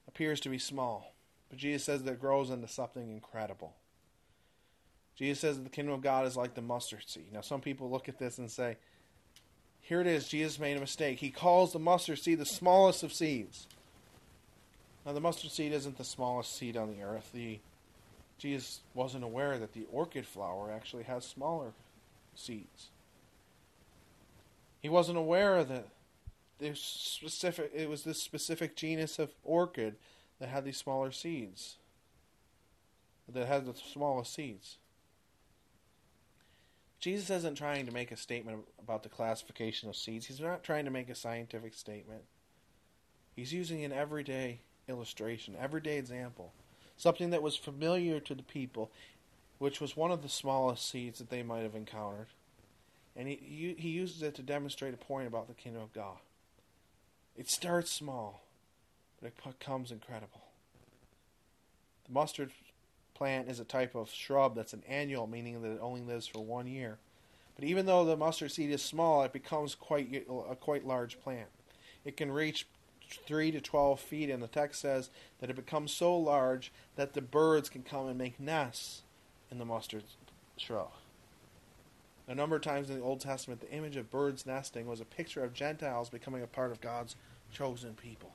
appears 0.08 0.40
to 0.42 0.50
be 0.50 0.58
small, 0.58 1.14
but 1.50 1.60
Jesus 1.60 1.84
says 1.84 2.04
that 2.04 2.14
it 2.14 2.22
grows 2.22 2.50
into 2.50 2.68
something 2.68 3.10
incredible. 3.10 3.74
Jesus 5.16 5.40
says 5.40 5.58
that 5.58 5.64
the 5.64 5.70
kingdom 5.70 5.94
of 5.94 6.02
God 6.02 6.26
is 6.26 6.38
like 6.38 6.56
the 6.56 6.62
mustard 6.62 7.04
seed. 7.08 7.32
Now, 7.34 7.42
some 7.42 7.62
people 7.62 7.90
look 7.90 8.10
at 8.10 8.20
this 8.20 8.38
and 8.38 8.50
say, 8.50 8.78
here 9.82 10.02
it 10.02 10.08
is, 10.08 10.28
Jesus 10.28 10.60
made 10.60 10.78
a 10.78 10.80
mistake. 10.80 11.20
He 11.20 11.30
calls 11.30 11.72
the 11.72 11.80
mustard 11.80 12.20
seed 12.20 12.40
the 12.40 12.46
smallest 12.46 13.04
of 13.04 13.14
seeds. 13.14 13.68
Now, 15.06 15.14
the 15.14 15.22
mustard 15.22 15.52
seed 15.52 15.74
isn't 15.74 15.98
the 15.98 16.04
smallest 16.04 16.56
seed 16.56 16.76
on 16.76 16.90
the 16.90 17.04
earth. 17.04 17.30
The 17.34 17.60
Jesus 18.38 18.82
wasn't 18.94 19.24
aware 19.24 19.58
that 19.58 19.74
the 19.74 19.86
orchid 19.92 20.26
flower 20.26 20.72
actually 20.72 21.04
has 21.04 21.24
smaller 21.24 21.72
seeds. 22.36 22.90
He 24.86 24.90
wasn't 24.90 25.18
aware 25.18 25.64
that 25.64 25.88
this 26.60 26.80
specific 26.80 27.72
it 27.74 27.90
was 27.90 28.04
this 28.04 28.22
specific 28.22 28.76
genus 28.76 29.18
of 29.18 29.34
orchid 29.44 29.96
that 30.40 30.50
had 30.50 30.64
these 30.64 30.78
smaller 30.78 31.12
seeds. 31.12 31.78
That 33.28 33.48
had 33.48 33.66
the 33.66 33.74
smallest 33.74 34.32
seeds. 34.32 34.78
Jesus 37.00 37.32
isn't 37.32 37.56
trying 37.56 37.88
to 37.88 37.92
make 37.92 38.12
a 38.12 38.16
statement 38.16 38.60
about 38.80 39.02
the 39.02 39.10
classification 39.10 39.90
of 39.90 39.96
seeds. 39.96 40.28
He's 40.28 40.40
not 40.40 40.62
trying 40.62 40.86
to 40.86 40.92
make 40.92 41.10
a 41.10 41.16
scientific 41.16 41.74
statement. 41.74 42.22
He's 43.36 43.52
using 43.52 43.84
an 43.84 43.92
everyday 43.92 44.60
illustration, 44.88 45.56
everyday 45.60 45.98
example, 45.98 46.54
something 46.96 47.32
that 47.32 47.42
was 47.42 47.56
familiar 47.56 48.20
to 48.20 48.36
the 48.36 48.44
people, 48.44 48.92
which 49.58 49.82
was 49.82 49.98
one 49.98 50.12
of 50.12 50.22
the 50.22 50.30
smallest 50.30 50.88
seeds 50.88 51.18
that 51.18 51.32
they 51.32 51.42
might 51.42 51.64
have 51.64 51.74
encountered. 51.74 52.28
And 53.16 53.28
he, 53.28 53.76
he 53.78 53.90
uses 53.90 54.22
it 54.22 54.36
to 54.36 54.42
demonstrate 54.42 54.94
a 54.94 54.98
point 54.98 55.28
about 55.28 55.48
the 55.48 55.54
kingdom 55.54 55.82
of 55.82 55.94
God. 55.94 56.18
It 57.38 57.50
starts 57.50 57.92
small, 57.92 58.44
but 59.22 59.28
it 59.28 59.60
becomes 59.60 59.92
incredible. 59.92 60.42
The 62.06 62.14
mustard 62.14 62.52
plant 63.14 63.50
is 63.50 63.60
a 63.60 63.66
type 63.66 63.96
of 63.96 64.12
shrub 64.12 64.56
that's 64.56 64.74
an 64.74 64.84
annual, 64.88 65.28
meaning 65.28 65.62
that 65.62 65.72
it 65.72 65.80
only 65.82 66.02
lives 66.02 66.28
for 66.28 66.40
one 66.40 66.68
year. 66.68 66.98
But 67.56 67.66
even 67.66 67.86
though 67.86 68.04
the 68.04 68.18
mustard 68.18 68.52
seed 68.52 68.70
is 68.70 68.82
small, 68.82 69.24
it 69.24 69.34
becomes 69.34 69.76
quite 69.76 70.28
a 70.50 70.56
quite 70.56 70.86
large 70.86 71.20
plant. 71.22 71.48
It 72.04 72.18
can 72.18 72.32
reach 72.32 72.68
3 73.26 73.52
to 73.52 73.62
12 73.62 74.00
feet, 74.00 74.30
and 74.30 74.44
the 74.44 74.48
text 74.48 74.82
says 74.82 75.10
that 75.40 75.50
it 75.50 75.56
becomes 75.56 75.94
so 75.94 76.16
large 76.16 76.72
that 76.96 77.14
the 77.14 77.22
birds 77.22 77.70
can 77.70 77.84
come 77.84 78.08
and 78.08 78.18
make 78.18 78.40
nests 78.40 79.04
in 79.50 79.58
the 79.58 79.66
mustard 79.66 80.04
shrub. 80.58 80.92
A 82.28 82.36
number 82.36 82.56
of 82.56 82.62
times 82.64 82.90
in 82.90 82.98
the 82.98 83.04
Old 83.04 83.20
Testament, 83.20 83.62
the 83.62 83.72
image 83.72 83.96
of 83.98 84.10
birds 84.10 84.46
nesting 84.46 84.88
was 84.88 85.00
a 85.00 85.06
picture 85.06 85.44
of 85.44 85.54
Gentiles 85.54 86.10
becoming 86.10 86.42
a 86.42 86.48
part 86.48 86.72
of 86.72 86.82
God's 86.82 87.16
chosen 87.52 87.94
people. 87.94 88.34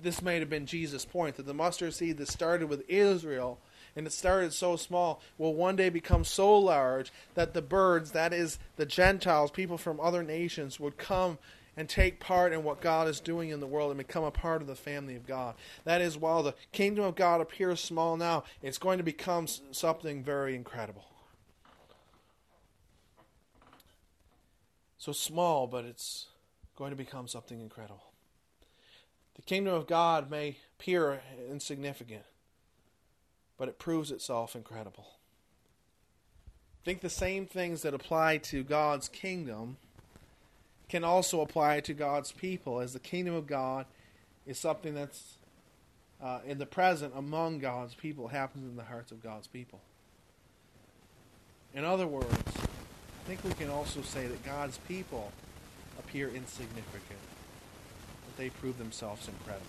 This 0.00 0.22
may 0.22 0.38
have 0.38 0.50
been 0.50 0.66
Jesus' 0.66 1.04
point 1.04 1.36
that 1.36 1.46
the 1.46 1.54
mustard 1.54 1.94
seed 1.94 2.18
that 2.18 2.28
started 2.28 2.68
with 2.68 2.88
Israel 2.88 3.58
and 3.94 4.06
it 4.06 4.12
started 4.12 4.52
so 4.52 4.76
small 4.76 5.20
will 5.38 5.54
one 5.54 5.76
day 5.76 5.88
become 5.88 6.24
so 6.24 6.56
large 6.56 7.12
that 7.34 7.52
the 7.52 7.62
birds, 7.62 8.12
that 8.12 8.32
is, 8.32 8.58
the 8.76 8.86
Gentiles, 8.86 9.50
people 9.50 9.76
from 9.76 10.00
other 10.00 10.22
nations, 10.22 10.80
would 10.80 10.96
come 10.96 11.38
and 11.76 11.88
take 11.88 12.20
part 12.20 12.52
in 12.52 12.64
what 12.64 12.80
God 12.80 13.08
is 13.08 13.20
doing 13.20 13.50
in 13.50 13.60
the 13.60 13.66
world 13.66 13.90
and 13.90 13.98
become 13.98 14.24
a 14.24 14.30
part 14.30 14.60
of 14.60 14.68
the 14.68 14.74
family 14.74 15.16
of 15.16 15.26
God. 15.26 15.54
That 15.84 16.00
is, 16.00 16.16
while 16.16 16.42
the 16.42 16.54
kingdom 16.70 17.04
of 17.04 17.16
God 17.16 17.40
appears 17.40 17.80
small 17.80 18.16
now, 18.16 18.44
it's 18.62 18.78
going 18.78 18.98
to 18.98 19.04
become 19.04 19.46
something 19.46 20.22
very 20.22 20.54
incredible. 20.54 21.04
So 25.02 25.10
small, 25.10 25.66
but 25.66 25.84
it's 25.84 26.26
going 26.76 26.90
to 26.90 26.96
become 26.96 27.26
something 27.26 27.60
incredible. 27.60 28.12
The 29.34 29.42
kingdom 29.42 29.74
of 29.74 29.88
God 29.88 30.30
may 30.30 30.58
appear 30.78 31.22
insignificant, 31.50 32.22
but 33.58 33.66
it 33.66 33.80
proves 33.80 34.12
itself 34.12 34.54
incredible. 34.54 35.08
Think 36.84 37.00
the 37.00 37.10
same 37.10 37.46
things 37.46 37.82
that 37.82 37.94
apply 37.94 38.36
to 38.44 38.62
God's 38.62 39.08
kingdom 39.08 39.76
can 40.88 41.02
also 41.02 41.40
apply 41.40 41.80
to 41.80 41.94
God's 41.94 42.30
people, 42.30 42.78
as 42.78 42.92
the 42.92 43.00
kingdom 43.00 43.34
of 43.34 43.48
God 43.48 43.86
is 44.46 44.56
something 44.56 44.94
that's 44.94 45.34
uh, 46.22 46.38
in 46.46 46.58
the 46.58 46.66
present 46.66 47.12
among 47.16 47.58
God's 47.58 47.96
people, 47.96 48.28
happens 48.28 48.70
in 48.70 48.76
the 48.76 48.84
hearts 48.84 49.10
of 49.10 49.20
God's 49.20 49.48
people. 49.48 49.80
In 51.74 51.84
other 51.84 52.06
words, 52.06 52.28
I 53.22 53.28
think 53.28 53.44
we 53.44 53.52
can 53.52 53.70
also 53.70 54.02
say 54.02 54.26
that 54.26 54.44
God's 54.44 54.78
people 54.78 55.30
appear 55.98 56.28
insignificant, 56.28 57.20
but 58.26 58.36
they 58.36 58.50
prove 58.50 58.78
themselves 58.78 59.28
incredible. 59.28 59.66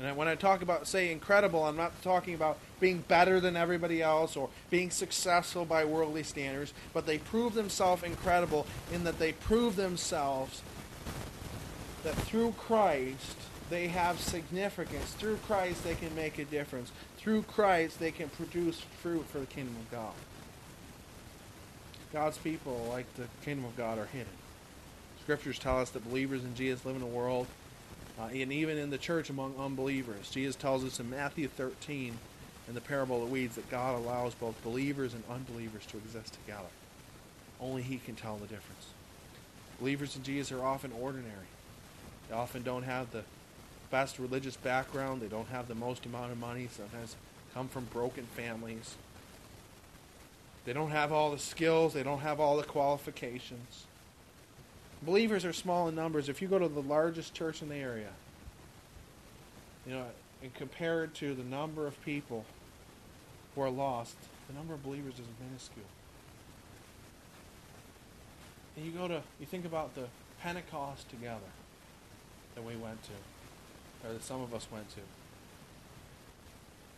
And 0.00 0.16
when 0.16 0.28
I 0.28 0.34
talk 0.34 0.62
about, 0.62 0.86
say, 0.86 1.10
incredible, 1.10 1.64
I'm 1.64 1.76
not 1.76 2.02
talking 2.02 2.34
about 2.34 2.58
being 2.80 3.04
better 3.08 3.40
than 3.40 3.56
everybody 3.56 4.02
else 4.02 4.36
or 4.36 4.50
being 4.68 4.90
successful 4.90 5.64
by 5.64 5.84
worldly 5.84 6.22
standards, 6.22 6.74
but 6.92 7.06
they 7.06 7.18
prove 7.18 7.54
themselves 7.54 8.02
incredible 8.02 8.66
in 8.92 9.04
that 9.04 9.18
they 9.18 9.32
prove 9.32 9.76
themselves 9.76 10.62
that 12.04 12.14
through 12.14 12.52
Christ 12.58 13.36
they 13.70 13.88
have 13.88 14.20
significance. 14.20 15.12
Through 15.12 15.38
Christ 15.46 15.82
they 15.82 15.94
can 15.94 16.14
make 16.14 16.38
a 16.38 16.44
difference. 16.44 16.92
Through 17.16 17.42
Christ 17.42 17.98
they 17.98 18.10
can 18.10 18.28
produce 18.28 18.80
fruit 19.00 19.26
for 19.26 19.38
the 19.38 19.46
kingdom 19.46 19.76
of 19.76 19.90
God. 19.90 20.12
God's 22.16 22.38
people, 22.38 22.86
like 22.88 23.04
the 23.16 23.26
kingdom 23.44 23.66
of 23.66 23.76
God, 23.76 23.98
are 23.98 24.06
hidden. 24.06 24.32
Scriptures 25.22 25.58
tell 25.58 25.80
us 25.80 25.90
that 25.90 26.08
believers 26.08 26.42
in 26.44 26.54
Jesus 26.54 26.82
live 26.86 26.96
in 26.96 27.02
a 27.02 27.06
world, 27.06 27.46
uh, 28.18 28.28
and 28.32 28.50
even 28.50 28.78
in 28.78 28.88
the 28.88 28.96
church 28.96 29.28
among 29.28 29.54
unbelievers. 29.58 30.30
Jesus 30.30 30.56
tells 30.56 30.82
us 30.82 30.98
in 30.98 31.10
Matthew 31.10 31.46
13, 31.46 32.16
in 32.68 32.74
the 32.74 32.80
parable 32.80 33.16
of 33.16 33.28
the 33.28 33.32
weeds, 33.34 33.56
that 33.56 33.70
God 33.70 33.96
allows 33.98 34.32
both 34.32 34.64
believers 34.64 35.12
and 35.12 35.24
unbelievers 35.28 35.84
to 35.90 35.98
exist 35.98 36.38
together. 36.42 36.70
Only 37.60 37.82
He 37.82 37.98
can 37.98 38.14
tell 38.14 38.36
the 38.36 38.46
difference. 38.46 38.86
Believers 39.78 40.16
in 40.16 40.22
Jesus 40.22 40.52
are 40.52 40.64
often 40.64 40.92
ordinary. 40.98 41.34
They 42.30 42.34
often 42.34 42.62
don't 42.62 42.84
have 42.84 43.10
the 43.10 43.24
best 43.90 44.18
religious 44.18 44.56
background. 44.56 45.20
They 45.20 45.28
don't 45.28 45.48
have 45.48 45.68
the 45.68 45.74
most 45.74 46.06
amount 46.06 46.32
of 46.32 46.38
money. 46.38 46.70
Sometimes 46.74 47.14
come 47.52 47.68
from 47.68 47.84
broken 47.92 48.24
families. 48.24 48.94
They 50.66 50.72
don't 50.72 50.90
have 50.90 51.12
all 51.12 51.30
the 51.30 51.38
skills, 51.38 51.94
they 51.94 52.02
don't 52.02 52.18
have 52.18 52.40
all 52.40 52.56
the 52.56 52.64
qualifications. 52.64 53.86
Believers 55.02 55.44
are 55.44 55.52
small 55.52 55.86
in 55.88 55.94
numbers. 55.94 56.28
If 56.28 56.42
you 56.42 56.48
go 56.48 56.58
to 56.58 56.68
the 56.68 56.82
largest 56.82 57.34
church 57.34 57.62
in 57.62 57.68
the 57.68 57.76
area, 57.76 58.10
you 59.86 59.94
know, 59.94 60.04
and 60.42 60.52
compare 60.54 61.04
it 61.04 61.14
to 61.14 61.34
the 61.34 61.44
number 61.44 61.86
of 61.86 62.04
people 62.04 62.44
who 63.54 63.60
are 63.60 63.70
lost, 63.70 64.16
the 64.48 64.54
number 64.54 64.74
of 64.74 64.82
believers 64.82 65.14
is 65.14 65.26
minuscule. 65.40 65.86
And 68.76 68.84
you 68.84 68.90
go 68.90 69.06
to, 69.06 69.22
you 69.38 69.46
think 69.46 69.66
about 69.66 69.94
the 69.94 70.08
Pentecost 70.42 71.08
together 71.08 71.38
that 72.56 72.64
we 72.64 72.74
went 72.74 72.98
to, 73.04 74.08
or 74.08 74.14
that 74.14 74.24
some 74.24 74.42
of 74.42 74.52
us 74.52 74.66
went 74.72 74.88
to. 74.90 75.00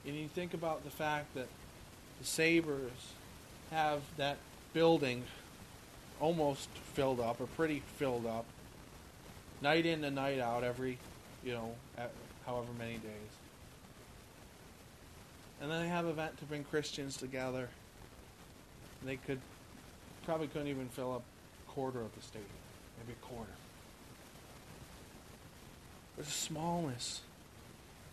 And 0.06 0.16
you 0.16 0.28
think 0.28 0.54
about 0.54 0.84
the 0.84 0.90
fact 0.90 1.34
that 1.34 1.48
the 2.18 2.26
Sabres 2.26 3.12
have 3.70 4.00
that 4.16 4.36
building 4.72 5.24
almost 6.20 6.68
filled 6.94 7.20
up, 7.20 7.40
or 7.40 7.46
pretty 7.46 7.82
filled 7.96 8.26
up, 8.26 8.44
night 9.62 9.86
in 9.86 10.04
and 10.04 10.16
night 10.16 10.40
out, 10.40 10.64
every, 10.64 10.98
you 11.44 11.52
know, 11.52 11.74
however 12.44 12.68
many 12.78 12.94
days. 12.94 13.32
And 15.60 15.70
then 15.70 15.82
they 15.82 15.88
have 15.88 16.06
event 16.06 16.38
to 16.38 16.44
bring 16.44 16.64
Christians 16.64 17.16
together. 17.16 17.68
They 19.04 19.16
could 19.16 19.40
probably 20.24 20.48
couldn't 20.48 20.68
even 20.68 20.88
fill 20.88 21.14
up 21.14 21.22
a 21.66 21.70
quarter 21.70 22.00
of 22.00 22.14
the 22.14 22.22
stadium, 22.22 22.50
maybe 22.98 23.16
a 23.20 23.26
quarter. 23.26 23.52
There's 26.16 26.28
a 26.28 26.32
smallness 26.32 27.20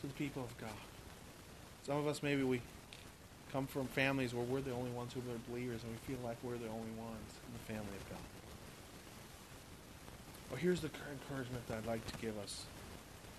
to 0.02 0.08
the 0.08 0.14
people 0.14 0.44
of 0.44 0.56
God. 0.60 0.70
Some 1.86 1.98
of 1.98 2.08
us 2.08 2.22
maybe 2.22 2.44
we 2.44 2.62
come 3.56 3.68
from 3.68 3.88
families 3.88 4.34
where 4.34 4.44
we're 4.44 4.60
the 4.60 4.74
only 4.74 4.92
ones 4.92 5.14
who 5.14 5.22
are 5.22 5.38
believers 5.50 5.82
and 5.82 5.90
we 5.90 6.14
feel 6.14 6.22
like 6.26 6.36
we're 6.44 6.58
the 6.58 6.68
only 6.68 6.92
ones 7.00 7.32
in 7.48 7.54
the 7.54 7.74
family 7.74 7.96
of 7.96 8.10
God. 8.10 8.20
Well, 10.50 10.60
here's 10.60 10.82
the 10.82 10.90
encouragement 11.10 11.66
that 11.70 11.78
I'd 11.78 11.86
like 11.86 12.06
to 12.06 12.18
give 12.18 12.38
us, 12.40 12.66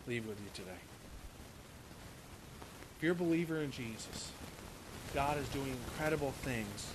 leave 0.09 0.27
with 0.27 0.41
you 0.41 0.47
today. 0.55 0.81
If 2.97 3.03
you're 3.03 3.13
a 3.13 3.15
believer 3.15 3.61
in 3.61 3.71
Jesus, 3.71 4.31
God 5.13 5.37
is 5.37 5.47
doing 5.51 5.77
incredible 5.87 6.33
things 6.41 6.95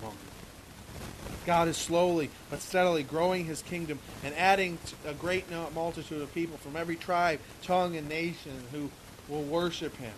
among 0.00 0.12
you. 0.12 1.00
God 1.46 1.66
is 1.66 1.76
slowly 1.76 2.30
but 2.50 2.60
steadily 2.60 3.02
growing 3.02 3.46
his 3.46 3.62
kingdom 3.62 3.98
and 4.22 4.32
adding 4.36 4.78
a 5.04 5.12
great 5.12 5.46
multitude 5.74 6.22
of 6.22 6.32
people 6.32 6.56
from 6.58 6.76
every 6.76 6.94
tribe, 6.94 7.40
tongue, 7.64 7.96
and 7.96 8.08
nation 8.08 8.52
who 8.70 8.90
will 9.28 9.42
worship 9.42 9.96
him. 9.96 10.12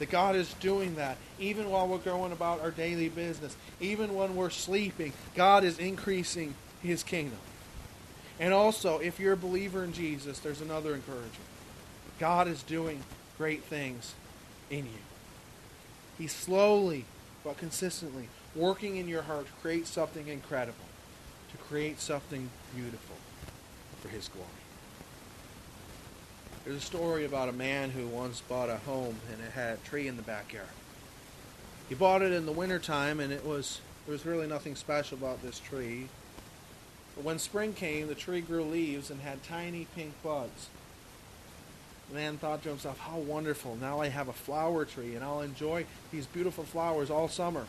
That 0.00 0.10
God 0.10 0.34
is 0.34 0.52
doing 0.54 0.96
that 0.96 1.18
even 1.38 1.70
while 1.70 1.86
we're 1.86 1.98
going 1.98 2.32
about 2.32 2.60
our 2.62 2.70
daily 2.70 3.08
business, 3.08 3.56
even 3.80 4.14
when 4.14 4.34
we're 4.34 4.50
sleeping, 4.50 5.12
God 5.36 5.62
is 5.62 5.78
increasing 5.78 6.54
his 6.82 7.02
kingdom. 7.02 7.38
And 8.40 8.54
also, 8.54 8.98
if 8.98 9.20
you're 9.20 9.34
a 9.34 9.36
believer 9.36 9.84
in 9.84 9.92
Jesus, 9.92 10.38
there's 10.38 10.62
another 10.62 10.94
encouragement. 10.94 11.34
God 12.18 12.48
is 12.48 12.62
doing 12.62 13.02
great 13.36 13.62
things 13.62 14.14
in 14.70 14.86
you. 14.86 15.02
He's 16.18 16.32
slowly 16.32 17.04
but 17.44 17.58
consistently 17.58 18.28
working 18.54 18.96
in 18.96 19.08
your 19.08 19.22
heart 19.22 19.46
to 19.46 19.52
create 19.60 19.86
something 19.86 20.28
incredible, 20.28 20.84
to 21.50 21.56
create 21.58 22.00
something 22.00 22.50
beautiful 22.74 23.16
for 24.00 24.08
His 24.08 24.28
glory. 24.28 24.48
There's 26.64 26.76
a 26.76 26.86
story 26.86 27.24
about 27.24 27.48
a 27.48 27.52
man 27.52 27.90
who 27.90 28.06
once 28.06 28.42
bought 28.42 28.68
a 28.68 28.76
home 28.76 29.16
and 29.32 29.40
it 29.42 29.52
had 29.52 29.78
a 29.78 29.88
tree 29.88 30.08
in 30.08 30.16
the 30.16 30.22
backyard. 30.22 30.68
He 31.88 31.94
bought 31.94 32.20
it 32.20 32.32
in 32.32 32.44
the 32.44 32.52
wintertime 32.52 33.18
and 33.18 33.32
it 33.32 33.46
was 33.46 33.80
there 34.06 34.12
was 34.12 34.26
really 34.26 34.46
nothing 34.46 34.76
special 34.76 35.16
about 35.16 35.42
this 35.42 35.58
tree. 35.58 36.08
But 37.14 37.24
when 37.24 37.38
spring 37.38 37.72
came, 37.72 38.08
the 38.08 38.14
tree 38.14 38.42
grew 38.42 38.62
leaves 38.62 39.10
and 39.10 39.22
had 39.22 39.42
tiny 39.42 39.86
pink 39.96 40.12
buds. 40.22 40.68
The 42.10 42.16
man 42.16 42.36
thought 42.36 42.62
to 42.64 42.68
himself, 42.68 42.98
How 42.98 43.16
wonderful. 43.16 43.76
Now 43.76 44.00
I 44.00 44.08
have 44.08 44.28
a 44.28 44.32
flower 44.34 44.84
tree 44.84 45.14
and 45.14 45.24
I'll 45.24 45.40
enjoy 45.40 45.86
these 46.12 46.26
beautiful 46.26 46.64
flowers 46.64 47.10
all 47.10 47.28
summer. 47.28 47.64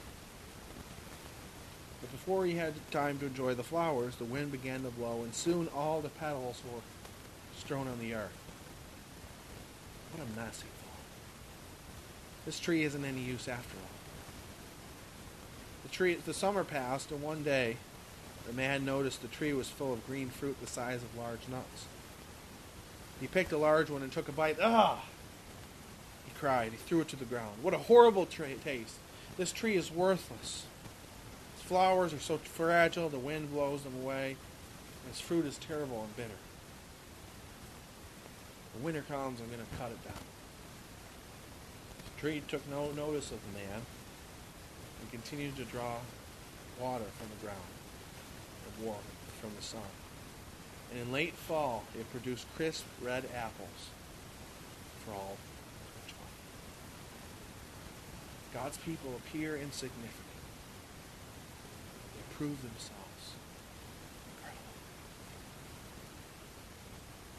But 2.01 2.11
before 2.11 2.45
he 2.45 2.55
had 2.55 2.73
time 2.91 3.19
to 3.19 3.27
enjoy 3.27 3.53
the 3.53 3.63
flowers, 3.63 4.17
the 4.17 4.25
wind 4.25 4.51
began 4.51 4.83
to 4.83 4.89
blow, 4.89 5.21
and 5.21 5.33
soon 5.33 5.69
all 5.69 6.01
the 6.01 6.09
petals 6.09 6.61
were 6.65 6.81
strewn 7.57 7.87
on 7.87 7.99
the 7.99 8.15
earth. 8.15 8.40
What 10.13 10.27
a 10.27 10.39
mess 10.39 10.61
he 10.61 10.67
thought. 10.67 10.97
This 12.45 12.59
tree 12.59 12.83
isn't 12.83 13.05
any 13.05 13.21
use 13.21 13.47
after 13.47 13.77
all. 13.77 13.89
The 15.83 15.89
tree, 15.89 16.15
the 16.15 16.33
summer 16.33 16.63
passed, 16.63 17.11
and 17.11 17.21
one 17.21 17.43
day, 17.43 17.77
the 18.47 18.53
man 18.53 18.85
noticed 18.85 19.21
the 19.21 19.27
tree 19.27 19.53
was 19.53 19.69
full 19.69 19.93
of 19.93 20.05
green 20.07 20.29
fruit 20.29 20.59
the 20.59 20.67
size 20.67 21.03
of 21.03 21.17
large 21.17 21.47
nuts. 21.47 21.85
He 23.19 23.27
picked 23.27 23.51
a 23.51 23.57
large 23.57 23.89
one 23.89 24.01
and 24.01 24.11
took 24.11 24.27
a 24.27 24.31
bite. 24.31 24.57
Ah! 24.61 25.03
He 26.25 26.31
cried. 26.39 26.71
He 26.71 26.77
threw 26.77 27.01
it 27.01 27.07
to 27.09 27.15
the 27.15 27.25
ground. 27.25 27.57
What 27.61 27.73
a 27.73 27.77
horrible 27.77 28.25
tra- 28.25 28.55
taste! 28.55 28.95
This 29.37 29.51
tree 29.51 29.75
is 29.75 29.91
worthless 29.91 30.65
Its 31.55 31.63
flowers 31.63 32.13
are 32.13 32.19
so 32.19 32.37
fragile, 32.37 33.09
the 33.09 33.19
wind 33.19 33.51
blows 33.51 33.83
them 33.83 33.95
away. 34.01 34.35
Its 35.09 35.19
fruit 35.21 35.45
is 35.45 35.57
terrible 35.57 36.03
and 36.03 36.15
bitter. 36.15 36.37
When 38.73 38.83
winter 38.83 39.01
comes, 39.07 39.39
I'm 39.41 39.47
going 39.47 39.59
to 39.59 39.77
cut 39.77 39.91
it 39.91 40.03
down. 40.03 40.23
The 42.15 42.21
tree 42.21 42.41
took 42.47 42.67
no 42.69 42.91
notice 42.91 43.31
of 43.31 43.39
the 43.45 43.59
man 43.59 43.81
and 45.01 45.11
continued 45.11 45.57
to 45.57 45.65
draw 45.65 45.97
water 46.79 47.05
from 47.17 47.27
the 47.37 47.45
ground 47.45 47.71
and 48.65 48.85
warmth 48.85 49.03
from 49.39 49.51
the 49.55 49.61
sun. 49.61 49.81
And 50.91 50.99
in 50.99 51.11
late 51.11 51.33
fall, 51.33 51.83
it 51.97 52.09
produced 52.11 52.45
crisp 52.55 52.85
red 53.01 53.25
apples 53.35 53.89
for 55.05 55.13
all. 55.13 55.37
God's 58.53 58.77
people 58.77 59.15
appear 59.15 59.55
insignificant 59.55 60.11
They 62.13 62.35
prove 62.35 62.61
themselves. 62.61 63.35
Incredible. 64.37 64.75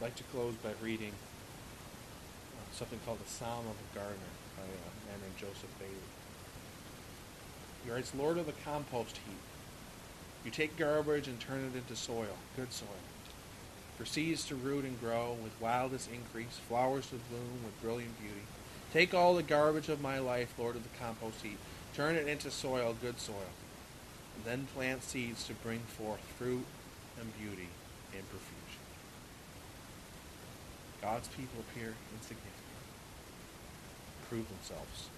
I'd 0.02 0.06
like 0.06 0.16
to 0.16 0.24
close 0.34 0.54
by 0.64 0.70
reading 0.82 1.12
uh, 1.12 2.74
something 2.74 2.98
called 3.06 3.24
The 3.24 3.30
Psalm 3.30 3.66
of 3.68 3.76
a 3.76 3.94
Gardener 3.94 4.34
by 4.56 4.64
a 4.64 5.08
man 5.08 5.20
named 5.20 5.36
Joseph 5.38 5.70
Bayly. 5.78 5.92
He 7.84 7.90
writes, 7.92 8.12
Lord 8.12 8.36
of 8.36 8.46
the 8.46 8.54
compost 8.64 9.18
heap, 9.18 9.38
you 10.44 10.50
take 10.50 10.76
garbage 10.76 11.28
and 11.28 11.38
turn 11.38 11.70
it 11.72 11.78
into 11.78 11.94
soil, 11.94 12.34
good 12.56 12.72
soil, 12.72 12.88
for 13.96 14.04
seeds 14.04 14.44
to 14.46 14.56
root 14.56 14.84
and 14.84 14.98
grow 14.98 15.36
with 15.40 15.52
wildest 15.60 16.10
increase, 16.12 16.58
flowers 16.66 17.06
to 17.06 17.20
bloom 17.30 17.62
with 17.64 17.80
brilliant 17.80 18.20
beauty. 18.20 18.42
Take 18.92 19.14
all 19.14 19.36
the 19.36 19.44
garbage 19.44 19.88
of 19.88 20.00
my 20.00 20.18
life, 20.18 20.52
Lord 20.58 20.74
of 20.74 20.82
the 20.82 20.98
compost 20.98 21.42
heap, 21.42 21.58
turn 21.94 22.16
it 22.16 22.26
into 22.26 22.50
soil, 22.50 22.96
good 23.00 23.20
soil 23.20 23.36
and 24.34 24.44
then 24.44 24.66
plant 24.74 25.04
seeds 25.04 25.44
to 25.44 25.52
bring 25.52 25.78
forth 25.78 26.18
fruit 26.36 26.64
and 27.20 27.38
beauty 27.38 27.68
and 28.12 28.28
profusion. 28.30 28.81
God's 31.02 31.26
people 31.28 31.58
appear 31.68 31.94
insignificant, 32.14 32.78
prove 34.28 34.48
themselves 34.48 35.10